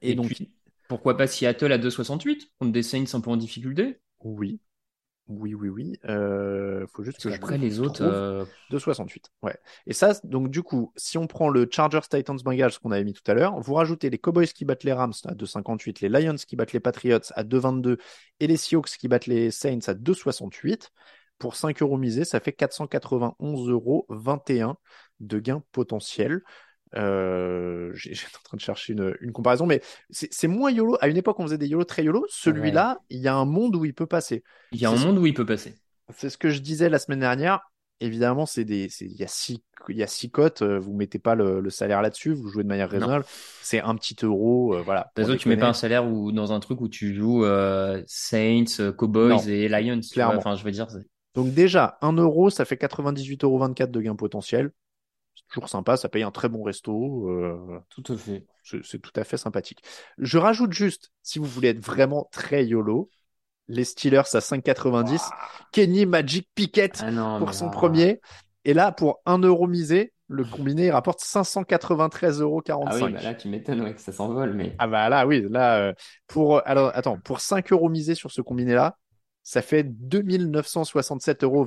[0.00, 0.50] Et, Et donc, puis,
[0.88, 3.98] pourquoi pas Seattle à 2,68 contre des Saints un peu en difficulté?
[4.20, 4.60] oui.
[5.38, 5.98] Oui, oui, oui.
[6.04, 9.30] Euh, faut juste Parce que je qu'après, le les autres, euh, 2,68.
[9.42, 9.56] Ouais.
[9.86, 13.12] Et ça, donc du coup, si on prend le Chargers Titans Bengals qu'on avait mis
[13.12, 16.36] tout à l'heure, vous rajoutez les Cowboys qui battent les Rams à 2,58, les Lions
[16.36, 17.98] qui battent les Patriots à 2,22
[18.40, 20.90] et les Seahawks qui battent les Saints à 2,68.
[21.38, 24.06] Pour 5 euros misés, ça fait 491,21 euros
[25.18, 26.42] de gain potentiel.
[26.96, 29.80] Euh, J'étais en train de chercher une, une comparaison, mais
[30.10, 30.96] c'est moins YOLO.
[31.00, 32.26] À une époque, on faisait des YOLO très YOLO.
[32.28, 34.42] Celui-là, il y a un monde où il peut passer.
[34.72, 35.74] il y a un monde où il peut passer.
[36.16, 37.60] C'est ce que je disais la semaine dernière.
[38.00, 40.62] Évidemment, c'est des, il y a six, il y a six cotes.
[40.62, 42.32] euh, Vous mettez pas le, le salaire là-dessus.
[42.34, 43.24] Vous jouez de manière raisonnable.
[43.62, 45.12] C'est un petit euro, euh, voilà.
[45.14, 48.02] Pour raison, tu mets pas un salaire ou dans un truc où tu joues euh,
[48.08, 50.00] Saints, euh, Cowboys Non, et Lions.
[50.12, 50.38] clairement.
[50.38, 50.88] Enfin, je veux dire,
[51.36, 54.72] Donc déjà, un euro, ça fait 98,24 euros de gain potentiel.
[55.34, 55.96] C'est toujours sympa.
[55.96, 57.28] Ça paye un très bon resto.
[57.28, 58.44] euh, tout à fait.
[58.62, 59.82] c'est tout à fait sympathique.
[60.18, 63.10] Je rajoute juste, si vous voulez être vraiment très YOLO,
[63.68, 65.30] les Steelers à 5,90.
[65.72, 68.20] Kenny Magic Pickett Ah non, pour son premier.
[68.64, 72.62] Et là, pour 1 euro misé, le combiné rapporte 593,45 euros.
[72.68, 74.74] Ah oui, bah là, tu m'étonnes, ouais, que ça s'envole, mais.
[74.78, 75.92] Ah bah là, oui, là, euh,
[76.26, 78.96] pour, alors, attends, pour 5 euros misés sur ce combiné-là,
[79.42, 81.66] ça fait 2967,28 euros.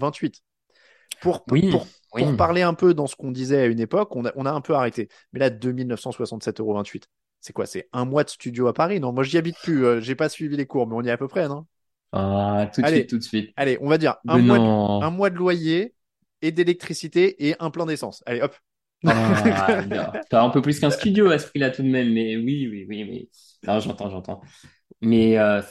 [1.22, 2.24] Pour, Oui, pour, oui.
[2.24, 4.52] pour parler un peu dans ce qu'on disait à une époque, on a, on a
[4.52, 5.10] un peu arrêté.
[5.34, 7.12] Mais là, 2967,28 euros.
[7.42, 7.66] C'est quoi?
[7.66, 9.00] C'est un mois de studio à Paris?
[9.00, 9.86] Non, moi, j'y habite plus.
[9.86, 11.66] euh, j'ai pas suivi les cours, mais on y est à peu près, non?
[12.12, 12.98] Ah, tout de Allez.
[12.98, 13.52] suite, tout de suite.
[13.58, 15.02] Allez, on va dire un mois, de, non.
[15.02, 15.94] un mois de loyer
[16.42, 18.24] et d'électricité et un plein d'essence.
[18.26, 18.56] Allez, hop.
[19.06, 19.84] Ah.
[20.30, 22.86] T'as un peu plus qu'un studio à ce prix-là tout de même, mais oui, oui,
[22.90, 23.30] oui, oui.
[23.68, 24.42] Non, j'entends, j'entends.
[25.02, 25.62] Mais euh,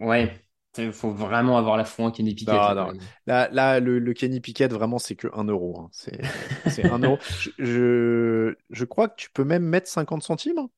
[0.00, 0.40] ouais,
[0.78, 2.54] il faut vraiment avoir la foi en Kenny Pickett.
[2.54, 2.98] Non, là, non.
[3.26, 5.78] Là, là le, le Kenny Pickett, vraiment, c'est que 1 euro.
[5.80, 5.88] hein.
[5.92, 6.20] C'est,
[6.70, 7.18] c'est 1 euro.
[7.40, 10.58] Je, je, je crois que tu peux même mettre 50 centimes.
[10.58, 10.70] hein.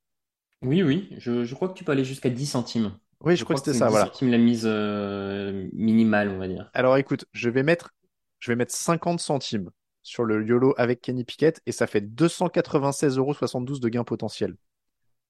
[0.63, 2.93] Oui, oui, je, je crois que tu peux aller jusqu'à 10 centimes.
[3.21, 4.07] Oui, je, crois que c'était ça, 10 voilà.
[4.07, 6.71] centimes la mise euh, minimale, on va dire.
[6.75, 7.95] Alors écoute, je vais mettre,
[8.39, 9.71] je vais mettre 50 centimes
[10.03, 14.57] sur le YOLO avec Kenny Pickett et ça fait 296,72 euros de gain potentiel.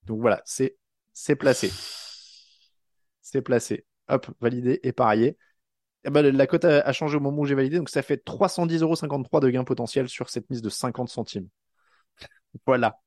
[0.06, 0.76] Donc voilà, c'est
[1.36, 1.70] placé.
[3.22, 3.84] C'est placé.
[4.08, 5.36] Hop, validé et parié.
[6.04, 8.82] Eh ben, la cote a, changé au moment où j'ai validé, donc ça fait 310,53
[8.82, 11.48] euros de gain potentiel sur cette mise de 50 centimes.
[12.66, 13.03] Voilà.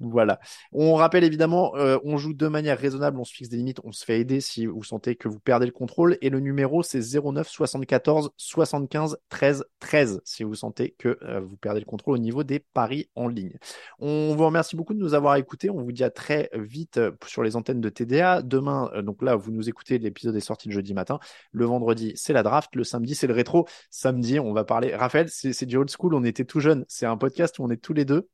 [0.00, 0.40] Voilà.
[0.72, 3.92] On rappelle évidemment, euh, on joue de manière raisonnable, on se fixe des limites, on
[3.92, 6.18] se fait aider si vous sentez que vous perdez le contrôle.
[6.20, 11.56] Et le numéro, c'est 09 74 75 13 13 si vous sentez que euh, vous
[11.56, 13.58] perdez le contrôle au niveau des paris en ligne.
[13.98, 15.70] On vous remercie beaucoup de nous avoir écoutés.
[15.70, 18.42] On vous dit à très vite euh, sur les antennes de TDA.
[18.42, 21.18] Demain, donc là, vous nous écoutez, l'épisode est sorti le jeudi matin.
[21.52, 22.74] Le vendredi, c'est la draft.
[22.74, 23.66] Le samedi, c'est le rétro.
[23.90, 24.94] Samedi, on va parler.
[24.94, 26.14] Raphaël, c'est du old school.
[26.14, 26.84] On était tout jeunes.
[26.88, 28.28] C'est un podcast où on est tous les deux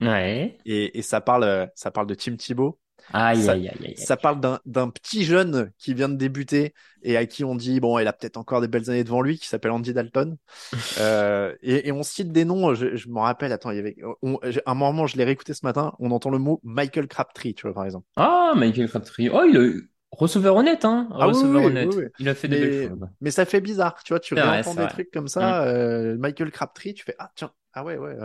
[0.00, 0.58] Ouais.
[0.64, 2.78] et, et ça parle, euh, ça parle de Tim Thibault.
[3.12, 3.96] Aïe, Ça- aïe, aïe, aïe.
[3.96, 7.80] Ça parle d'un d'un petit jeune qui vient de débuter et à qui on dit
[7.80, 10.36] bon, il a peut-être encore des belles années devant lui, qui s'appelle Andy Dalton.
[11.00, 12.74] Euh, et, et on cite des noms.
[12.74, 13.52] Je, je me rappelle.
[13.52, 15.94] Attends, il y avait on- un moment, je l'ai réécouté ce matin.
[15.98, 18.06] On entend le mot Michael Crabtree, tu vois par exemple.
[18.16, 19.30] Ah, Michael Crabtree.
[19.30, 19.70] Oh, il a
[20.12, 21.08] receveur honnête, hein.
[21.12, 21.88] Ah oui, receveur oui, honnête.
[21.92, 22.10] oui, oui.
[22.18, 23.08] Il a fait des Mais- belles choses.
[23.22, 24.20] Mais ça fait bizarre, tu vois.
[24.20, 25.64] Tu réentends des trucs comme ça.
[25.64, 27.50] euh, Michael Crabtree, tu fais ah tiens.
[27.72, 28.16] Ah ouais, ouais.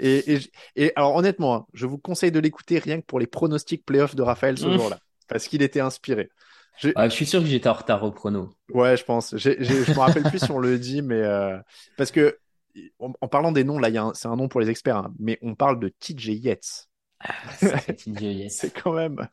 [0.00, 3.20] Et, et, j- et alors honnêtement, hein, je vous conseille de l'écouter rien que pour
[3.20, 6.30] les pronostics playoffs de Raphaël ce jour-là, parce qu'il était inspiré.
[6.94, 8.54] Ah, je suis sûr que j'étais en retard au chrono.
[8.72, 9.36] Ouais, je pense.
[9.36, 11.58] J'ai, j'ai- je me rappelle plus si on le dit, mais euh,
[11.96, 12.38] parce que
[13.00, 14.70] en, en parlant des noms, là, il y a un- c'est un nom pour les
[14.70, 16.88] experts, hein, mais on parle de TJ Yates.
[17.20, 18.52] Ah, TJ Yates.
[18.60, 19.28] C'est quand même.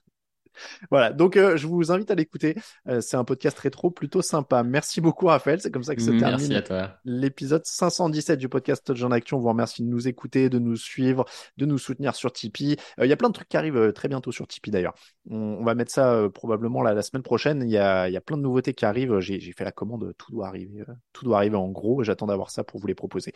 [0.92, 2.56] Voilà, donc euh, je vous invite à l'écouter.
[2.88, 4.64] Euh, c'est un podcast rétro plutôt sympa.
[4.64, 5.62] Merci beaucoup, Raphaël.
[5.62, 9.38] C'est comme ça que se Merci termine à l'épisode 517 du podcast Touchdown Action.
[9.38, 11.26] On vous remercie de nous écouter, de nous suivre,
[11.58, 12.78] de nous soutenir sur Tipeee.
[13.00, 14.94] Euh, Il y a plein de trucs qui arrivent très bientôt sur Tipeee d'ailleurs.
[15.30, 17.64] On, on va mettre ça probablement la, la semaine prochaine.
[17.64, 19.20] Il y a, y a plein de nouveautés qui arrivent.
[19.20, 20.84] J'ai j'ai fait la commande, tout doit arriver.
[21.14, 22.04] tout doit arriver en gros.
[22.04, 23.34] J'attends d'avoir ça pour vous les proposer.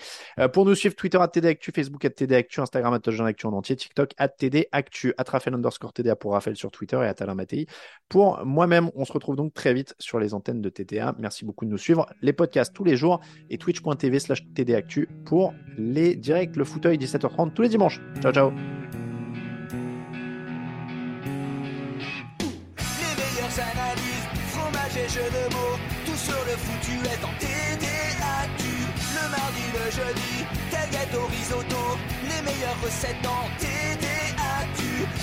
[0.54, 3.46] Pour nous suivre, Twitter at TD Actu, Facebook at TD Actu, Instagram at Touchdown Actu
[3.46, 7.08] en entier, TikTok at TD Actu, at Raphaël underscore TDA pour Raphaël sur Twitter et
[8.10, 8.90] pour moi-même.
[8.96, 11.16] On se retrouve donc très vite sur les antennes de TTA.
[11.20, 12.06] Merci beaucoup de nous suivre.
[12.22, 17.54] Les podcasts tous les jours et twitch.tv slash tdactu pour les directs, le fauteuil 17h30
[17.54, 18.02] tous les dimanches.
[18.22, 18.52] Ciao, ciao.
[26.06, 26.18] Tout
[26.58, 27.32] foutu est en
[29.92, 30.46] jeudi,
[32.24, 33.71] les meilleures recettes.